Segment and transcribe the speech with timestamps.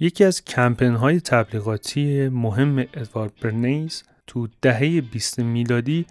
[0.00, 6.06] یکی از کمپین های تبلیغاتی مهم ادوارد برنیز تو دهه 20 میلادی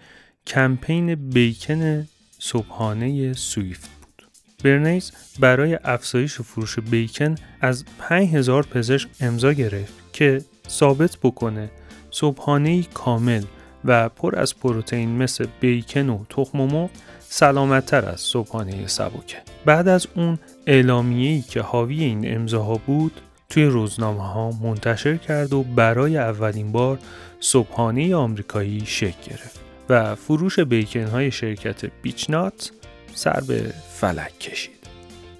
[0.46, 4.28] کمپین بیکن صبحانه سویفت بود.
[4.64, 11.70] برنیز برای افزایش فروش بیکن از 5000 پزشک امضا گرفت که ثابت بکنه
[12.10, 13.42] صبحانه کامل
[13.84, 16.90] و پر از پروتئین مثل بیکن و تخم مرغ
[17.28, 19.36] سلامتتر از صبحانه سبکه.
[19.64, 25.62] بعد از اون اعلامیه‌ای که حاوی این امضاها بود توی روزنامه ها منتشر کرد و
[25.62, 26.98] برای اولین بار
[27.40, 32.72] صبحانه آمریکایی شکل گرفت و فروش بیکن های شرکت بیچنات
[33.14, 34.76] سر به فلک کشید.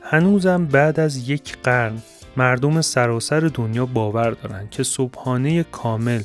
[0.03, 1.99] هنوزم بعد از یک قرن
[2.37, 6.23] مردم سراسر دنیا باور دارند که صبحانه کامل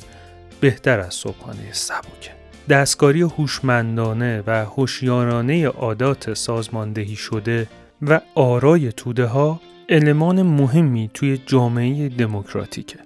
[0.60, 2.30] بهتر از صبحانه سبکه.
[2.68, 7.66] دستکاری هوشمندانه و هوشیارانه عادات سازماندهی شده
[8.02, 12.98] و آرای توده ها المان مهمی توی جامعه دموکراتیکه.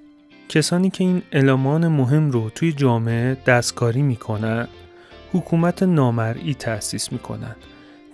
[0.49, 4.69] کسانی که این المان مهم رو توی جامعه دستکاری می‌کنن
[5.33, 7.57] حکومت نامرئی تأسیس می‌کنن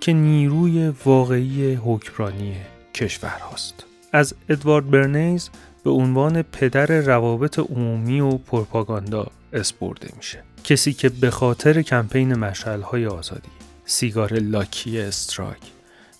[0.01, 2.57] که نیروی واقعی حکمرانی
[2.95, 3.85] کشور هاست.
[4.13, 5.51] از ادوارد برنیز
[5.85, 10.43] به عنوان پدر روابط عمومی و پروپاگاندا اسپرده میشه.
[10.65, 13.51] کسی که به خاطر کمپین مشعل آزادی،
[13.85, 15.61] سیگار لاکی استراک،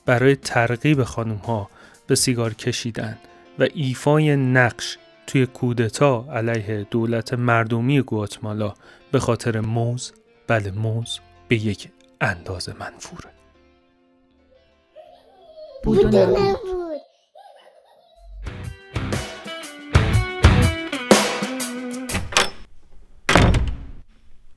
[0.07, 1.71] برای ترغیب خانم ها
[2.07, 3.19] به سیگار کشیدن
[3.59, 8.75] و ایفای نقش توی کودتا علیه دولت مردمی گواتمالا
[9.13, 10.13] به خاطر موز
[10.47, 11.89] بله موز به یک
[12.21, 13.31] اندازه منفوره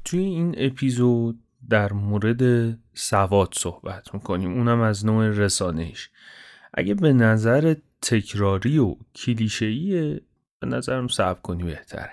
[0.06, 4.54] توی این اپیزود در مورد سواد صحبت می‌کنیم.
[4.54, 6.10] اونم از نوع رسانهش
[6.78, 10.22] اگه به نظر تکراری و کلیشه‌ایه
[10.60, 12.12] به نظرم صبر کنی بهتره.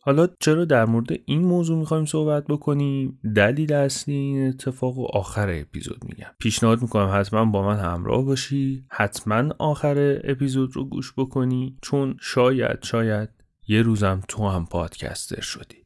[0.00, 5.60] حالا چرا در مورد این موضوع می‌خوایم صحبت بکنیم؟ دلیل اصلی این اتفاق و آخر
[5.60, 6.30] اپیزود میگم.
[6.38, 8.84] پیشنهاد می‌کنم حتما با من همراه باشی.
[8.90, 11.76] حتما آخر اپیزود رو گوش بکنی.
[11.82, 13.28] چون شاید شاید
[13.68, 15.84] یه روزم تو هم پادکستر شدی.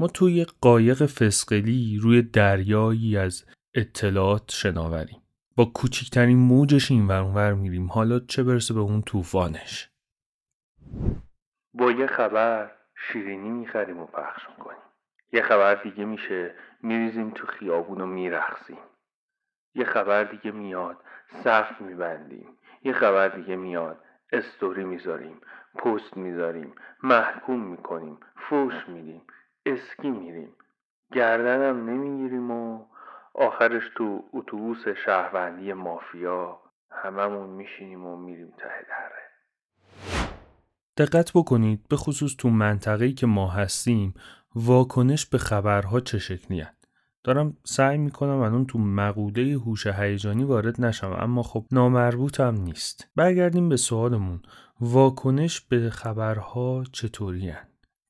[0.00, 3.44] ما توی قایق فسقلی روی دریایی از
[3.74, 5.23] اطلاعات شناوریم.
[5.56, 7.86] با کوچکترین موجش این ور میریم.
[7.86, 9.90] حالا چه برسه به اون طوفانش؟
[11.74, 14.78] با یه خبر شیرینی می‌خریم و پخش می‌کنیم.
[15.32, 18.78] یه خبر دیگه میشه میریزیم تو خیابون و میرخسیم
[19.74, 20.96] یه خبر دیگه میاد
[21.44, 22.48] صف میبندیم.
[22.82, 24.00] یه خبر دیگه میاد
[24.32, 25.40] استوری می‌ذاریم
[25.74, 29.22] پست می‌ذاریم محکوم می‌کنیم فوش میدیم
[29.66, 30.52] اسکی میریم.
[31.12, 32.86] گردنم نمی‌گیریم و
[33.34, 39.24] آخرش تو اتوبوس شهروندی مافیا هممون میشینیم و میریم ته دره.
[40.96, 44.14] دقت بکنید به خصوص تو منطقه‌ای که ما هستیم
[44.54, 46.64] واکنش به خبرها چه شکلی
[47.24, 53.10] دارم سعی می‌کنم الان تو مقوله هوش هیجانی وارد نشم اما خب نامربوطم نیست.
[53.16, 54.42] برگردیم به سوالمون.
[54.80, 57.52] واکنش به خبرها چطوری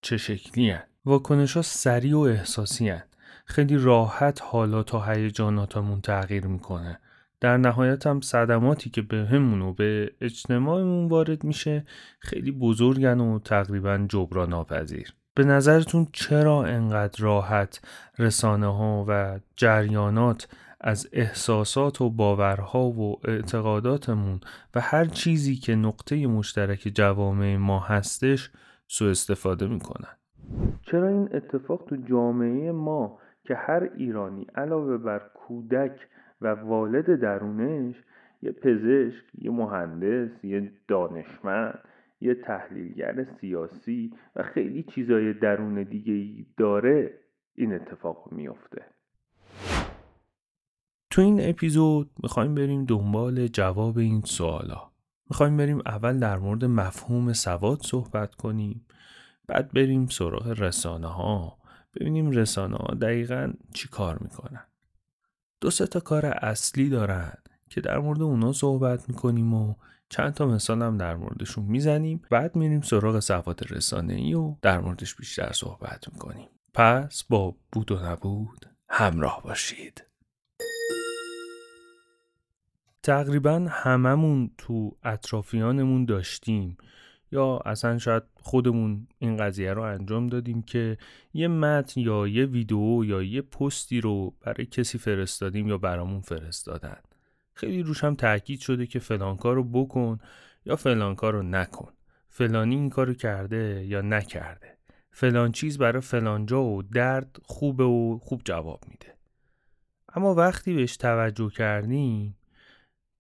[0.03, 3.03] چه شکلی هن؟ واکنش ها سریع و احساسی هن.
[3.45, 6.99] خیلی راحت حالات و هیجاناتمون تغییر می‌کنه.
[7.41, 11.85] در نهایت هم صدماتی که به همون و به اجتماعمون وارد میشه
[12.19, 17.81] خیلی بزرگن و تقریبا جبران ناپذیر به نظرتون چرا انقدر راحت
[18.19, 20.49] رسانه ها و جریانات
[20.81, 24.41] از احساسات و باورها و اعتقاداتمون
[24.75, 28.51] و هر چیزی که نقطه مشترک جوامع ما هستش
[28.89, 30.17] سوء استفاده می‌کنن؟
[30.91, 36.09] چرا این اتفاق تو جامعه ما که هر ایرانی علاوه بر کودک
[36.41, 37.95] و والد درونش
[38.43, 41.79] یه پزشک، یه مهندس، یه دانشمند،
[42.21, 47.15] یه تحلیلگر سیاسی و خیلی چیزای درون دیگه داره
[47.55, 48.83] این اتفاق میافته.
[51.11, 54.91] تو این اپیزود می‌خوایم بریم دنبال جواب این سوالا.
[55.31, 58.87] می‌خوایم بریم اول در مورد مفهوم سواد صحبت کنیم
[59.47, 61.64] بعد بریم سراغ رسانه ها
[61.97, 64.67] ببینیم رسانه ها دقیقا چی کار می‌کنن.
[65.61, 67.33] دو سه تا کار اصلی دارن
[67.71, 69.75] که در مورد اونا صحبت می‌کنیم و
[70.09, 72.23] چند تا مثال هم در موردشون می‌زنیم.
[72.31, 76.49] بعد میریم سراغ سواد رسانه ای و در موردش بیشتر صحبت می‌کنیم.
[76.75, 80.05] پس با بود و نبود همراه باشید.
[83.03, 86.77] تقریبا هممون تو اطرافیانمون داشتیم.
[87.35, 90.99] یا اصلا شاید خودمون این قضیه رو انجام دادیم که
[91.33, 96.97] یه متن یا یه ویدیو یا یه پستی رو برای کسی فرستادیم یا برامون فرستادن.
[97.55, 100.19] خیلی روش هم تاکید شده که فلان کار رو بکن
[100.65, 101.93] یا فلان کارو نکن.
[102.29, 104.79] فلانی این کارو کرده یا نکرده.
[105.11, 109.15] فلان چیز برای فلان جا و درد خوبه و خوب جواب میده.
[110.15, 112.37] اما وقتی بهش توجه کردیم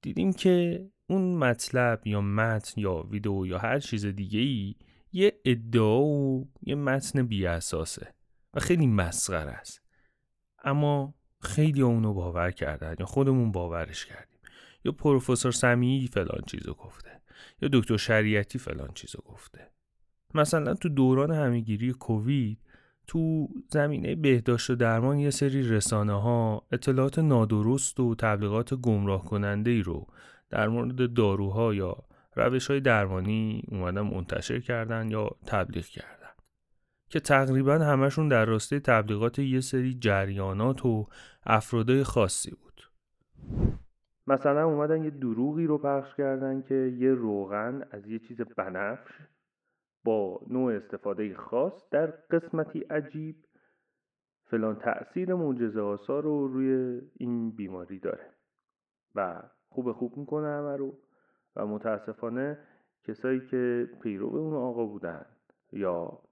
[0.02, 4.74] دیدیم که اون مطلب یا متن یا ویدیو یا هر چیز دیگه ای
[5.12, 8.14] یه ادعا و یه متن بی اساسه
[8.54, 9.82] و خیلی مسخره است.
[10.64, 14.38] اما خیلی اونو باور کردن یا خودمون باورش کردیم.
[14.84, 17.20] یا پروفسور سمیعی فلان چیزو گفته
[17.62, 19.70] یا دکتر شریعتی فلان چیزو گفته.
[20.34, 22.58] مثلا تو دوران همهگیری کووید
[23.06, 29.70] تو زمینه بهداشت و درمان یه سری رسانه ها اطلاعات نادرست و تبلیغات گمراه کننده
[29.70, 30.06] ای رو
[30.50, 31.96] در مورد داروها یا
[32.36, 36.30] روش های درمانی اومدن منتشر کردن یا تبلیغ کردن.
[37.08, 41.06] که تقریبا همشون در راسته تبلیغات یه سری جریانات و
[41.46, 42.64] افرادای خاصی بود.
[44.26, 49.12] مثلا اومدن یه دروغی رو پخش کردن که یه روغن از یه چیز بنفش
[50.04, 53.36] با نوع استفاده خاص در قسمتی عجیب
[54.50, 58.34] فلان تأثیر معجزه آسا رو روی این بیماری داره
[59.14, 59.42] و
[59.74, 60.98] خوب خوب می‌کنه همه رو
[61.56, 62.58] و متاسفانه
[63.04, 65.26] کسایی که پیرو اون آقا بودن
[65.72, 66.22] یا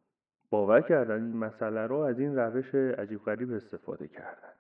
[0.50, 4.52] باور کردن این مسئله رو از این روش عجیب غریب استفاده کردن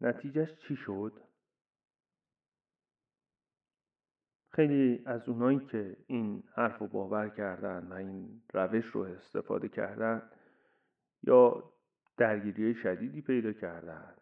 [0.00, 1.20] نتیجهش چی شد؟
[4.50, 10.30] خیلی از اونایی که این حرف رو باور کردن و این روش رو استفاده کردن
[11.22, 11.72] یا
[12.16, 14.14] درگیری شدیدی پیدا کردن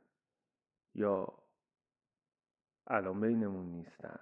[0.95, 1.46] یا
[2.87, 4.19] الان بینمون نیستن.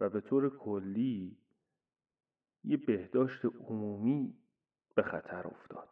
[0.00, 1.38] و به طور کلی
[2.64, 4.34] یه بهداشت عمومی
[4.94, 5.88] به خطر افتاد.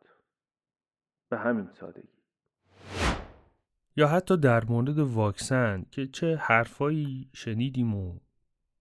[1.29, 2.21] به همین سادگی.
[3.97, 8.19] یا حتی در مورد واکسن که چه حرفایی شنیدیم و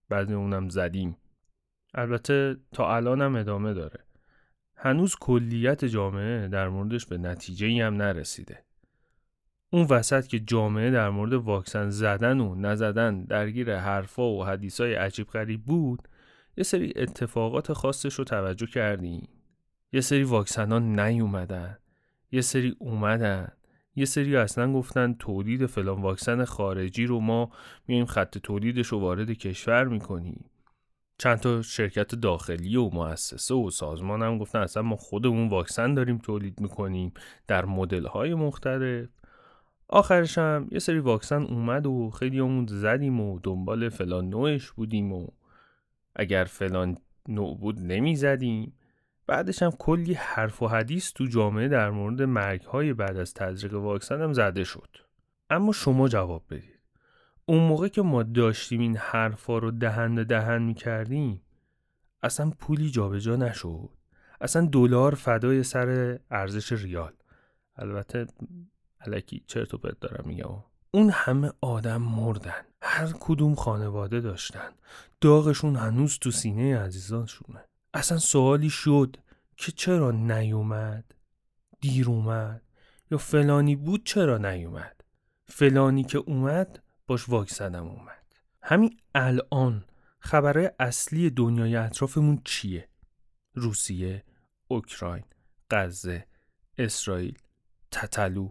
[0.08, 1.16] بعد اونم زدیم.
[1.94, 4.04] البته تا الان هم ادامه داره.
[4.76, 8.64] هنوز کلیت جامعه در موردش به نتیجه هم نرسیده.
[9.70, 15.26] اون وسط که جامعه در مورد واکسن زدن و نزدن درگیر حرفا و حدیثای عجیب
[15.26, 16.08] غریب بود
[16.56, 19.28] یه سری اتفاقات خاصش رو توجه کردیم
[19.92, 21.78] یه سری واکسن ها نیومدن.
[22.32, 23.48] یه سری اومدن.
[23.96, 27.50] یه سری اصلا گفتن تولید فلان واکسن خارجی رو ما
[27.88, 30.50] میایم خط تولیدش رو وارد کشور می‌کنیم.
[31.18, 36.18] چند تا شرکت داخلی و مؤسسه و سازمان هم گفتن اصلا ما خودمون واکسن داریم
[36.18, 37.12] تولید می‌کنیم
[37.46, 39.08] در مدل های مختلف.
[39.92, 45.12] آخرش هم یه سری واکسن اومد و خیلی همون زدیم و دنبال فلان نوعش بودیم
[45.12, 45.26] و
[46.16, 46.96] اگر فلان
[47.28, 48.72] نوع بود نمی زدیم
[49.26, 53.74] بعدش هم کلی حرف و حدیث تو جامعه در مورد مرگ های بعد از تزریق
[53.74, 54.96] واکسن هم زده شد.
[55.50, 56.80] اما شما جواب بدید.
[57.46, 61.42] اون موقع که ما داشتیم این حرفا رو دهن دهن می کردیم
[62.22, 63.88] اصلا پولی جابجا نشد.
[64.40, 67.12] اصلا دلار فدای سر ارزش ریال.
[67.76, 68.26] البته
[69.00, 70.64] علکی چرت و پرت دارم میگم.
[70.90, 72.64] اون همه آدم مردن.
[72.82, 74.70] هر کدوم خانواده داشتن.
[75.20, 77.64] داغشون هنوز تو سینه عزیزانشونه
[77.94, 79.16] اصلا سوالی شد
[79.56, 81.04] که چرا نیومد؟
[81.80, 82.62] دیر اومد.
[83.10, 85.00] یا فلانی بود چرا نیومد؟
[85.44, 88.26] فلانی که اومد باش واکسنم اومد.
[88.62, 89.84] همین الان
[90.20, 92.88] خبرهای اصلی دنیای اطرافمون چیه؟
[93.54, 94.24] روسیه
[94.68, 95.24] اوکراین
[95.70, 96.26] غزه
[96.78, 97.38] اسرائیل
[97.90, 98.50] تتلو.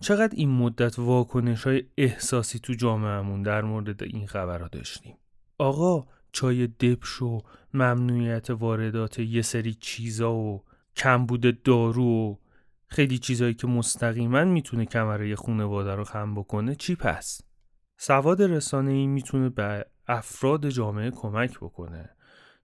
[0.00, 5.16] چقدر این مدت واکنش های احساسی تو جامعهمون در مورد این خبرها داشتیم
[5.58, 7.42] آقا چای دبش و
[7.74, 10.64] ممنوعیت واردات یه سری چیزا و
[10.96, 12.36] کمبود دارو و
[12.86, 17.40] خیلی چیزایی که مستقیما می‌تونه کمره خونواده رو خم بکنه چی پس؟
[17.98, 22.10] سواد رسانه ای می‌تونه به افراد جامعه کمک بکنه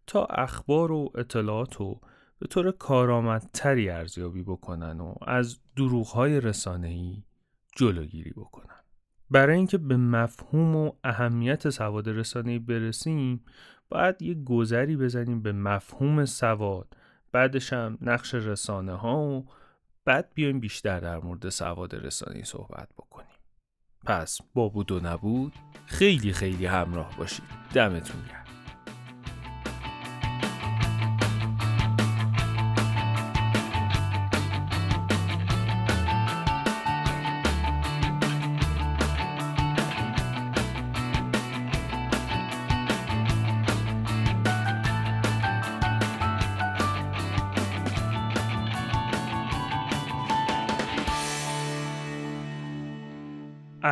[0.07, 2.01] تا اخبار و اطلاعات رو
[2.43, 7.23] به طور کارآمدتری ارزیابی بکنن و از دروغهای رسانه‌ای
[7.77, 8.81] جلوگیری بکنن.
[9.31, 13.45] برای اینکه به مفهوم و اهمیت سواد رسانه‌ای برسیم
[13.89, 16.97] باید یه گذری بزنیم به مفهوم سواد
[17.33, 19.47] بعدش هم نقش رسانه ها و
[20.05, 23.37] بعد بیایم بیشتر در مورد سواد رسانه‌ای صحبت بکنیم.
[24.07, 25.53] پس با بود و نبود
[25.87, 27.45] خیلی خیلی همراه باشید.
[27.75, 28.42] دمتون گرم.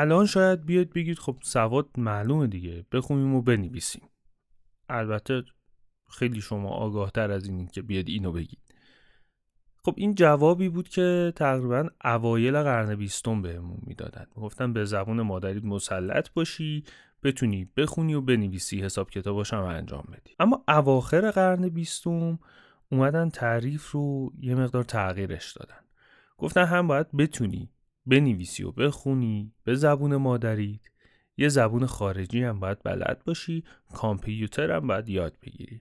[0.00, 4.02] الان شاید بیاد بگید خب سواد معلومه دیگه بخونیم و بنویسیم.
[4.88, 5.42] البته
[6.10, 8.58] خیلی شما آگاه تر از این که بیاد اینو بگید.
[9.84, 14.26] خب این جوابی بود که تقریبا اوایل قرن بیستم بهمون می‌دادن.
[14.36, 16.84] گفتن به زبون مادریت مسلط باشی
[17.22, 20.34] بتونی بخونی و بنویسی حساب کتاباش هم انجام بدی.
[20.38, 22.38] اما اواخر قرن بیستم
[22.92, 25.80] اومدن تعریف رو یه مقدار تغییرش دادن.
[26.38, 27.70] گفتن هم باید بتونی
[28.06, 30.80] بنویسی و بخونی به زبون مادریت
[31.36, 33.64] یه زبون خارجی هم باید بلد باشی
[33.94, 35.80] کامپیوتر هم باید یاد بگیری.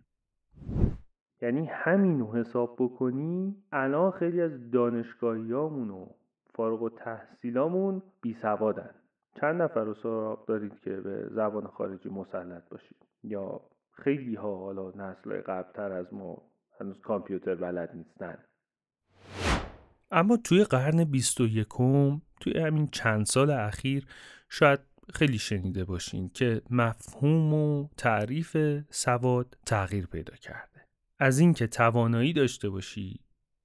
[1.42, 6.06] یعنی همینو حساب بکنی الان خیلی از دانشگاهیامون و
[6.56, 8.90] فارغ و تحصیلامون بی سوادن.
[9.42, 13.62] چند نفر رو سراغ دارید که به زبان خارجی مسلط باشید؟ یا
[13.92, 16.42] خیلی ها حالا نسل قبلتر از ما
[16.80, 18.38] هنوز کامپیوتر بلد نیستن؟
[20.12, 21.68] اما توی قرن 21
[22.40, 24.08] توی همین چند سال اخیر
[24.50, 24.80] شاید
[25.14, 28.58] خیلی شنیده باشین که مفهوم و تعریف
[28.90, 30.86] سواد تغییر پیدا کرده.
[31.20, 33.20] از اینکه توانایی داشته باشی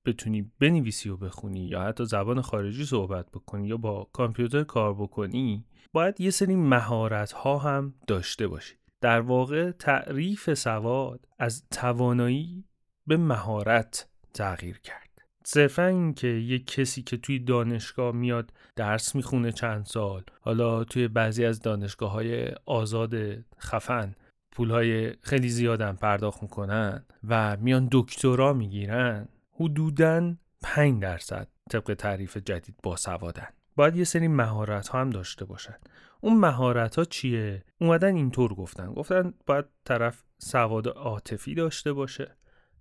[0.06, 5.64] بتونی بنویسی و بخونی یا حتی زبان خارجی صحبت بکنی یا با کامپیوتر کار بکنی
[5.92, 8.74] باید یه سری مهارت ها هم داشته باشی.
[9.00, 12.64] در واقع تعریف سواد از توانایی
[13.06, 15.13] به مهارت تغییر کرد.
[15.46, 21.44] صرفا اینکه یک کسی که توی دانشگاه میاد درس می‌خونه چند سال حالا توی بعضی
[21.44, 23.14] از دانشگاه های آزاد
[23.58, 24.14] خفن
[24.52, 32.74] پولهای خیلی زیادن پرداخت می‌کنن و میان دکترا می‌گیرن حدودا 5 درصد طبق تعریف جدید
[32.82, 33.48] با سوادن.
[33.76, 35.74] باید یه سری مهارت ها هم داشته باشن.
[36.20, 38.92] اون مهارت ها چیه؟ اومدن اینطور گفتن.
[38.92, 42.36] گفتن باید طرف سواد عاطفی داشته باشه.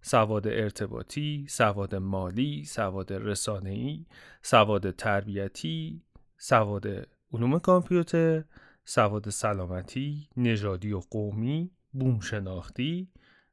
[0.05, 4.05] سواد ارتباطی، سواد مالی، سواد رسانه‌ای،
[4.41, 6.03] سواد تربیتی،
[6.37, 8.43] سواد علوم کامپیوتر،
[8.85, 13.09] سواد سلامتی، نژادی و قومی، بوم شناختی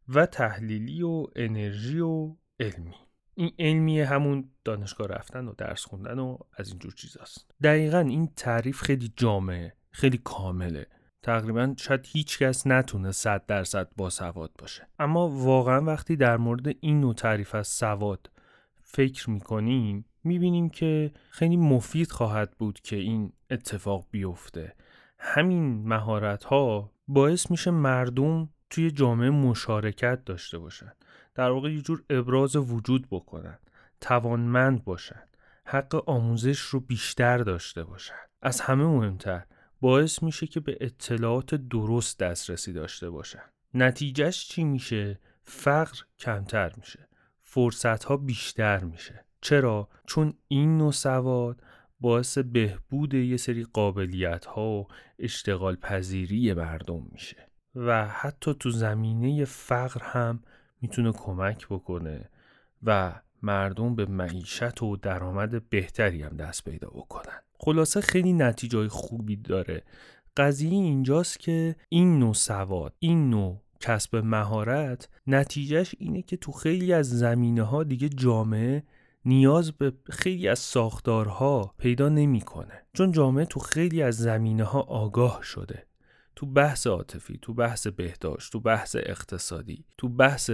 [0.08, 2.94] و تحلیلی و انرژی و علمی.
[3.34, 7.54] این علمی همون دانشگاه رفتن و درس خوندن و از اینجور چیزاست.
[7.62, 10.86] دقیقا این تعریف خیلی جامعه خیلی کامله.
[11.22, 14.88] تقریبا شاید هیچ کس نتونه صد درصد با سواد باشه.
[14.98, 18.30] اما واقعا وقتی در مورد این نوع تعریف از سواد
[18.82, 24.74] فکر می‌کنیم می‌بینیم که خیلی مفید خواهد بود که این اتفاق بیفته.
[25.18, 30.92] همین مهارت ها باعث میشه مردم توی جامعه مشارکت داشته باشن.
[31.34, 33.58] در واقع یه جور ابراز وجود بکنن.
[34.00, 35.22] توانمند باشن.
[35.64, 38.14] حق آموزش رو بیشتر داشته باشن.
[38.42, 39.44] از همه مهمتر
[39.80, 43.42] باعث میشه که به اطلاعات درست دسترسی داشته باشن.
[43.74, 47.08] نتیجهش چی میشه؟ فقر کمتر میشه.
[47.42, 49.24] فرصت ها بیشتر میشه.
[49.40, 51.62] چرا؟ چون این نوع سواد
[52.00, 57.36] باعث بهبود یه سری قابلیت ها و اشتغال پذیری مردم میشه.
[57.74, 60.42] و حتی تو زمینه فقر هم
[60.80, 62.30] می‌تونه کمک بکنه
[62.82, 67.42] و مردم به معیشت و درآمد بهتری هم دست پیدا بکنن.
[67.62, 69.82] خلاصه خیلی نتیجه خوبی داره.
[70.36, 76.92] قضیه اینجاست که این نوع سواد این نوع کسب مهارت نتیجهش اینه که تو خیلی
[76.92, 78.82] از زمینه ها دیگه جامعه
[79.24, 82.82] نیاز به خیلی از ساختارها پیدا نمی‌کنه.
[82.92, 85.86] چون جامعه تو خیلی از زمینه ها آگاه شده.
[86.36, 90.50] تو بحث عاطفی تو بحث بهداشت تو بحث اقتصادی تو بحث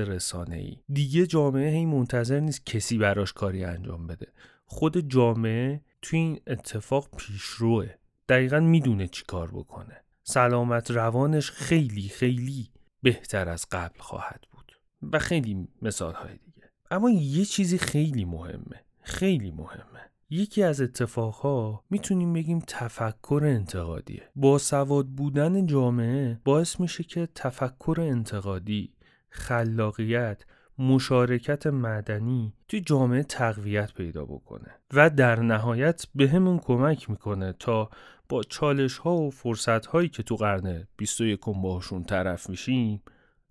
[0.50, 4.26] ای دیگه جامعه هی منتظر نیست کسی براش کاری انجام بده.
[4.64, 7.88] خود جامعه تو این اتفاق پیشروه.
[8.28, 10.00] دقیقا می‌دونه چی کار بکنه.
[10.22, 12.70] سلامت روانش خیلی خیلی
[13.02, 14.72] بهتر از قبل خواهد بود.
[15.12, 16.70] و خیلی مثال های دیگه.
[16.90, 18.84] اما یه چیزی خیلی مهمه.
[19.02, 20.10] خیلی مهمه.
[20.30, 24.30] یکی از اتفاقها می‌تونیم بگیم تفکر انتقادیه.
[24.36, 28.92] با سواد بودن جامعه باعث میشه که تفکر انتقادی
[29.28, 30.44] خلاقیت
[30.78, 37.90] مشارکت مدنی توی جامعه تقویت پیدا بکنه و در نهایت به همون کمک می‌کنه تا
[38.28, 43.02] با چالش ها و فرصت هایی که تو قرن 21 باشون طرف میشیم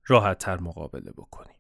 [0.08, 1.56] راحت تر مقابله بکنیم.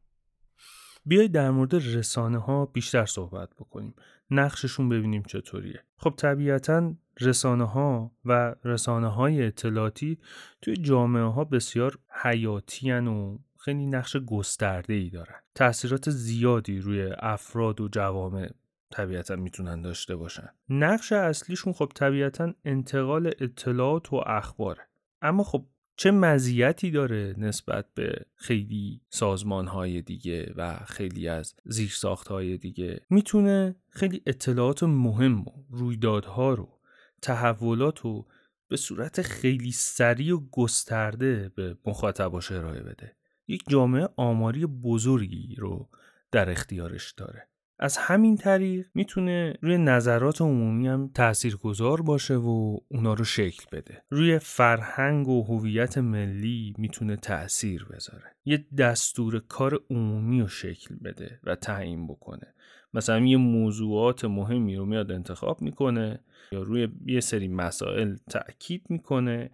[1.06, 3.96] بیایید در مورد رسانه ها بیشتر صحبت بکنیم.
[4.32, 5.84] نقششون ببینیم چطوریه.
[5.98, 10.18] خب طبیعتا رسانه ها و رسانه های اطلاعاتی
[10.62, 15.36] توی جامعه ها بسیار حیاتی و خیلی نقش گسترده ای دارن.
[15.56, 18.50] تاثیرات زیادی روی افراد و جوامع
[18.92, 20.50] طبیعتا می‌تونن داشته باشن.
[20.70, 24.82] نقش اصلیشون خب طبیعتا انتقال اطلاعات و اخباره.
[25.22, 32.28] اما خب چه مزیتی داره نسبت به خیلی سازمان های دیگه و خیلی از زیرساخت
[32.28, 36.80] های دیگه؟ می‌تونه خیلی اطلاعات مهم و رویدادها رو
[37.22, 38.28] تحولات رو
[38.68, 43.16] به صورت خیلی سریع و گسترده به مخاطباش ارائه بده.
[43.48, 45.90] یک جامعه آماری بزرگی رو
[46.32, 47.48] در اختیارش داره.
[47.80, 54.04] از همین طریق می‌تونه روی نظرات عمومی هم تاثیرگذار باشه و اونا رو شکل بده.
[54.10, 58.36] روی فرهنگ و هویت ملی می‌تونه تاثیر بذاره.
[58.46, 62.54] یه دستور کار عمومی رو شکل بده و تعیین بکنه.
[62.94, 66.20] مثلا یه موضوعات مهمی رو میاد انتخاب می‌کنه
[66.52, 69.52] یا روی یه سری مسائل تاکید می‌کنه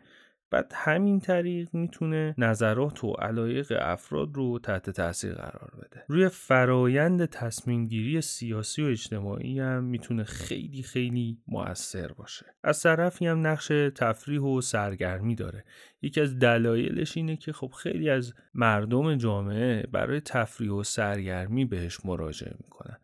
[0.51, 6.03] بعد همین طریق می‌تونه نظرات و علایق افراد رو تحت تاثیر قرار بده.
[6.07, 12.45] روی فرایند تصمیم گیری سیاسی و اجتماعی هم می‌تونه خیلی خیلی موثر باشه.
[12.63, 15.63] از طرفی هم نقش تفریح و سرگرمی داره.
[16.01, 22.05] یکی از دلایلش اینه که خب خیلی از مردم جامعه برای تفریح و سرگرمی بهش
[22.05, 22.97] مراجعه می‌کنن.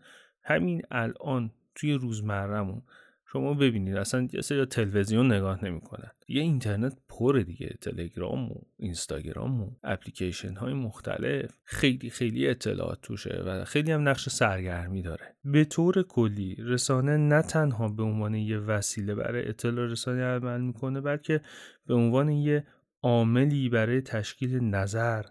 [0.43, 2.81] همین الان توی روزمرهمون
[3.31, 6.11] شما ببینید اصلا یه سری تلویزیون نگاه نمی‌کنن.
[6.27, 11.51] یه اینترنت پر دیگه تلگرام و اینستاگرام و اپلیکیشن های مختلف.
[11.63, 15.35] خیلی خیلی اطلاعات توشه و خیلی هم نقش سرگرمی داره.
[15.43, 21.01] به طور کلی رسانه نه تنها به عنوان یه وسیله برای اطلاع رسانی عمل می‌کنه
[21.01, 21.41] بلکه
[21.87, 22.67] به عنوان یه
[23.03, 25.25] عاملی برای تشکیل نظر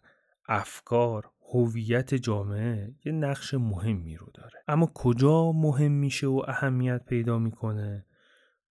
[0.48, 4.62] افکار هویت جامعه یه نقش مهمی رو داره.
[4.68, 8.06] اما کجا مهم میشه و اهمیت پیدا می‌کنه؟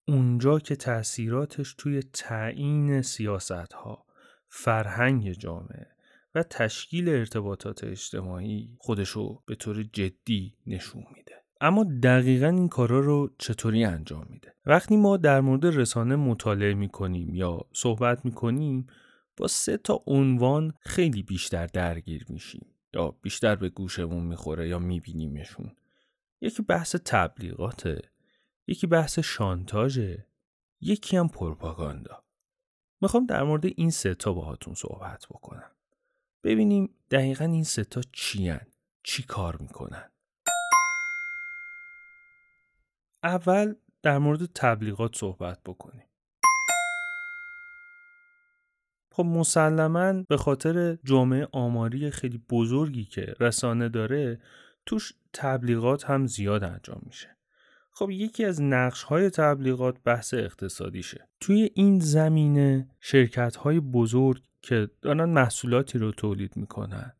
[0.08, 4.04] اونجا که تاثیراتش توی تعیین سیاست ها
[4.48, 5.86] فرهنگ جامعه
[6.34, 11.32] و تشکیل ارتباطات اجتماعی خودشو به طور جدی نشون میده.
[11.60, 17.34] اما دقیقا این کارا رو چطوری انجام میده؟ وقتی ما در مورد رسانه مطالعه می‌کنیم
[17.34, 18.86] یا صحبت می‌کنیم
[19.36, 22.66] با سه تا عنوان خیلی بیشتر درگیر میشیم.
[22.94, 25.76] یا بیشتر به گوشمون می‌خوره یا میبینیمشون.
[26.40, 28.02] یکی بحث تبلیغاته
[28.66, 30.26] یکی بحث شانتاژه
[30.80, 32.24] یکی هم پروپاگاندا.
[33.00, 35.70] می‌خوام در مورد این سه تا باهاتون صحبت بکنم.
[36.44, 38.52] ببینیم دقیقا این سه تا چی
[39.02, 40.10] چی کار می‌کنن.
[43.22, 46.06] اول در مورد تبلیغات صحبت بکنیم.
[49.12, 54.40] خب مسلما به خاطر جامعه آماری خیلی بزرگی که رسانه داره
[54.86, 57.36] توش تبلیغات هم زیاد انجام میشه.
[57.90, 61.28] خب یکی از نقش های تبلیغات بحث اقتصادیشه.
[61.40, 67.12] توی این زمینه شرکت های بزرگ که دارن محصولاتی رو تولید می‌کنن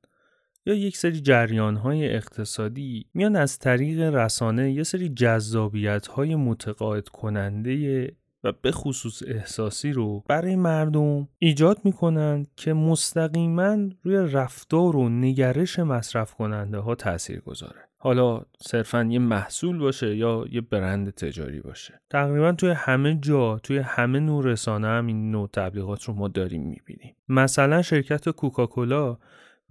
[0.67, 7.09] یا یک سری جریان های اقتصادی میان از طریق رسانه یه سری جذابیت های متقاعد
[7.09, 8.07] کننده
[8.45, 15.79] و به خصوص احساسی رو برای مردم ایجاد می‌کنند که مستقیما روی رفتار و نگرش
[15.79, 17.81] مصرف کننده ها تاثیر گذاره.
[17.97, 22.01] حالا صرفا یه محصول باشه یا یه برند تجاری باشه.
[22.11, 26.63] تقریبا توی همه جا توی همه نوع رسانه هم این نوع تبلیغات رو ما داریم
[26.63, 27.17] می‌بینیم.
[27.29, 29.19] مثلا شرکت کوکاکولا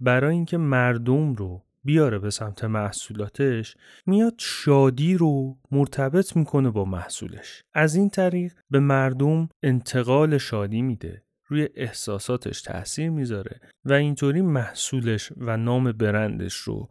[0.00, 7.64] برای اینکه مردم رو بیاره به سمت محصولاتش میاد شادی رو مرتبط می‌کنه با محصولش.
[7.72, 15.32] از این طریق به مردم انتقال شادی میده روی احساساتش تاثیر می‌ذاره و اینطوری محصولش
[15.36, 16.88] و نام برندش رو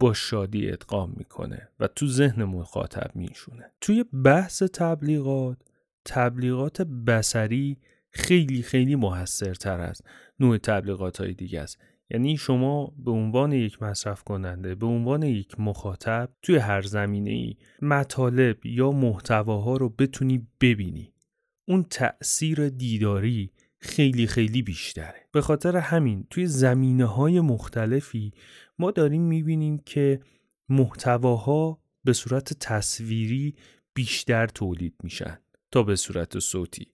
[0.00, 5.58] با شادی ادغام می‌کنه و تو ذهن مخاطب میشونه توی بحث تبلیغات
[6.04, 7.78] تبلیغات بسری
[8.10, 10.02] خیلی خیلی موثرتر از
[10.40, 11.78] نوع تبلیغات های دیگه است.
[12.10, 17.56] یعنی شما به عنوان یک مصرف کننده به عنوان یک مخاطب توی هر زمینه ای
[17.82, 21.12] مطالب یا محتواها رو بتونی ببینی.
[21.68, 25.28] اون تأثیر دیداری خیلی خیلی بیشتره.
[25.32, 28.32] به خاطر همین توی زمینه های مختلفی
[28.78, 30.20] ما داریم می‌بینیم که
[30.68, 33.54] محتواها به صورت تصویری
[33.94, 35.38] بیشتر تولید میشن
[35.70, 36.92] تا به صورت صوتی.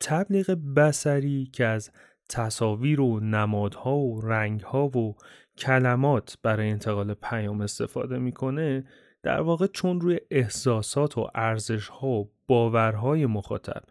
[0.00, 1.90] تبلیغ بسری که از
[2.30, 5.16] تصاویر و نمادها و رنگها و
[5.58, 8.84] کلمات برای انتقال پیام استفاده می‌کنه
[9.22, 13.82] در واقع چون روی احساسات و ارزشها و باورهای مخاطب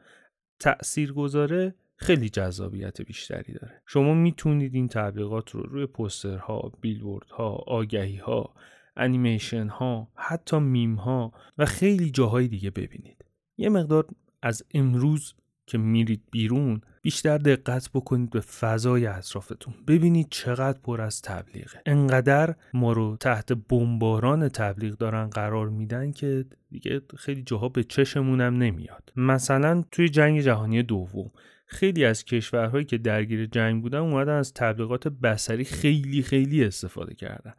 [0.59, 8.53] تأثیر گذاره خیلی جذابیت بیشتری داره شما می‌تونید این تبلیغات رو روی پوسترها، بیلبوردها، آگهیها،
[8.97, 13.25] انیمیشن ها، حتی میم ها و خیلی جاهای دیگه ببینید.
[13.57, 14.05] یه مقدار
[14.41, 19.73] از امروز که میرید بیرون بیشتر دقت بکنید به فضای اطرافتون.
[19.87, 21.81] ببینید چقدر پر از تبلیغه.
[21.85, 28.57] انقدر ما رو تحت بمباران تبلیغ دارن قرار میدن که دیگه خیلی جاها به چشمونم
[28.57, 29.13] نمیاد.
[29.15, 31.31] مثلا توی جنگ جهانی دوم
[31.65, 37.53] خیلی از کشورهایی که درگیر جنگ بودن اومدن از تبلیغات بسری خیلی خیلی استفاده کردن.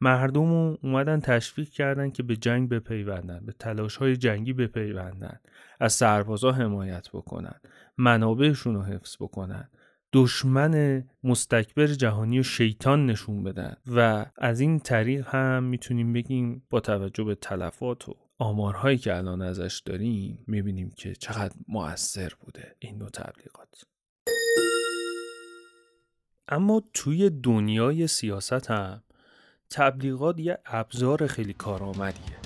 [0.00, 5.40] مردم رو اومدن تشویق کردن که به جنگ بپیوندن به تلاش های جنگی بپیوندن
[5.80, 7.60] از سربازا حمایت بکنن
[7.98, 9.68] منابعشون رو حفظ بکنن.
[10.12, 16.80] دشمن مستکبر جهانی و شیطان نشون بدن و از این طریق هم می‌تونیم بگیم با
[16.80, 22.98] توجه به تلفات و آمارهایی که الان ازش داریم می‌بینیم که چقدر مؤثر بوده این
[22.98, 23.84] نوع تبلیغات.
[26.48, 29.02] اما توی دنیای سیاست هم
[29.70, 32.36] تبلیغات یه ابزار خیلی کارآمدیه.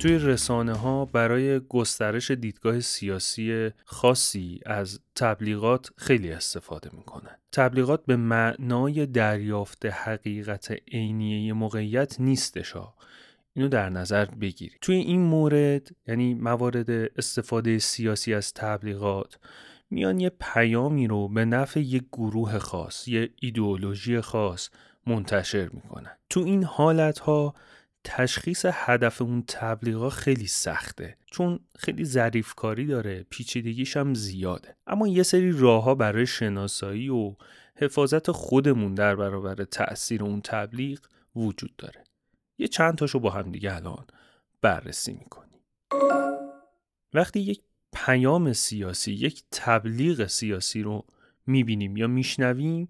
[0.00, 7.36] توی رسانه ها برای گسترش دیدگاه سیاسی خاصی از تبلیغات خیلی استفاده می‌کنن.
[7.52, 12.94] تبلیغات به معنای دریافت حقیقت عینیه موقعیت نیستشا.
[13.52, 14.78] اینو در نظر بگیرید.
[14.80, 19.38] توی این مورد یعنی موارد استفاده سیاسی از تبلیغات
[19.90, 24.70] میان یه پیامی رو به نفع یک گروه خاص، یه ایدئولوژی خاص
[25.06, 26.16] منتشر می‌کنن.
[26.30, 27.54] تو این حالت ها
[28.04, 34.76] تشخیص هدف اون تبلیغا خیلی سخته چون خیلی ظریف کاری داره پیچیدگیش هم زیاده.
[34.86, 37.36] اما یه سری راه برای شناسایی و
[37.76, 40.98] حفاظت خودمون در برابر تأثیر اون تبلیغ
[41.36, 42.04] وجود داره.
[42.58, 44.06] یه چند تاشو با هم دیگه الان
[44.62, 45.60] بررسی می‌کنیم.
[47.14, 51.06] وقتی یک پیام سیاسی یک تبلیغ سیاسی رو
[51.46, 52.88] می‌بینیم یا میشنویم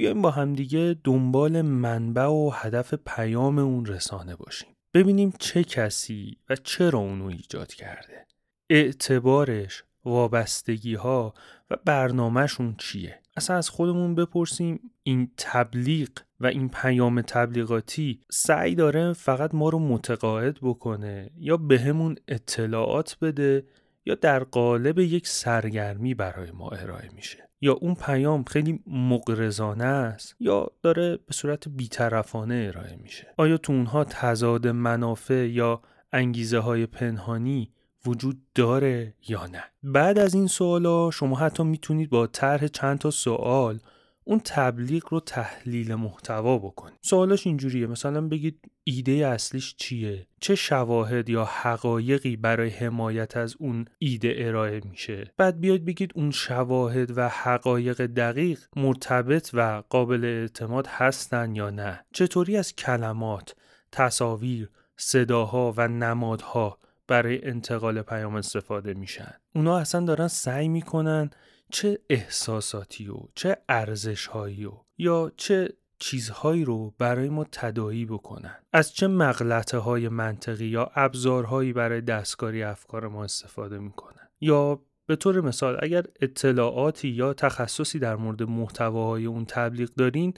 [0.00, 4.68] بیایم با همدیگه دنبال منبع و هدف پیام اون رسانه باشیم.
[4.94, 8.26] ببینیم چه کسی و چرا اونو ایجاد کرده.
[8.70, 11.34] اعتبارش وابستگی ها
[11.70, 16.08] و برنامهشون چیه؟ اصلا از خودمون بپرسیم این تبلیغ
[16.40, 23.16] و این پیام تبلیغاتی سعی داره فقط ما رو متقاعد بکنه یا بهمون به اطلاعات
[23.22, 23.66] بده
[24.06, 30.36] یا در قالب یک سرگرمی برای ما ارائه میشه؟ یا اون پیام خیلی مقرزانه است
[30.40, 35.80] یا داره به صورت بیطرفانه ارائه میشه؟ آیا تو اونها تضاد منافع یا
[36.12, 37.70] انگیزه های پنهانی
[38.06, 43.10] وجود داره یا نه؟ بعد از این سوالا شما حتی می‌تونید با طرح چند تا
[43.10, 43.78] سوال
[44.24, 51.28] اون تبلیغ رو تحلیل محتوا بکنید سوالش اینجوریه مثلا بگید ایده اصلیش چیه؟ چه شواهد
[51.28, 57.28] یا حقایقی برای حمایت از اون ایده ارائه میشه؟ بعد بیاید بگید اون شواهد و
[57.28, 63.54] حقایق دقیق مرتبط و قابل اعتماد هستن یا نه؟ چطوری از کلمات
[63.92, 66.78] تصاویر صداها و نمادها
[67.08, 71.30] برای انتقال پیام استفاده میشن؟ اونا اصلا دارن سعی می‌کنن
[71.70, 78.92] چه احساساتی و چه ارزشهایی و یا چه چیزهایی رو برای ما تدایی بکنن؟ از
[78.94, 85.40] چه مغلطه های منطقی یا ابزارهایی برای دستکاری افکار ما استفاده می‌کنن؟ یا به طور
[85.40, 90.34] مثال اگر اطلاعاتی یا تخصصی در مورد محتواهای اون تبلیغ دارین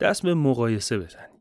[0.00, 1.36] دست به مقایسه بزنید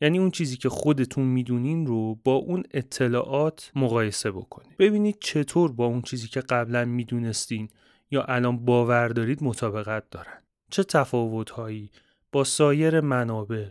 [0.00, 5.86] یعنی اون چیزی که خودتون می‌دونین رو با اون اطلاعات مقایسه بکنید ببینید چطور با
[5.86, 7.68] اون چیزی که قبلا می‌دونستین
[8.10, 11.90] یا الان باور دارید مطابقت دارن؟ چه تفاوتهایی
[12.32, 13.68] با سایر منابع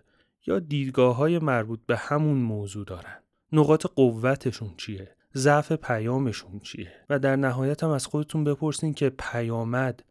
[0.47, 3.17] یا دیدگاه های مربوط به همون موضوع دارن؟
[3.51, 10.03] نقاط قوتشون چیه؟ ضعف پیامشون چیه؟ و در نهایت هم از خودتون بپرسین که پیامد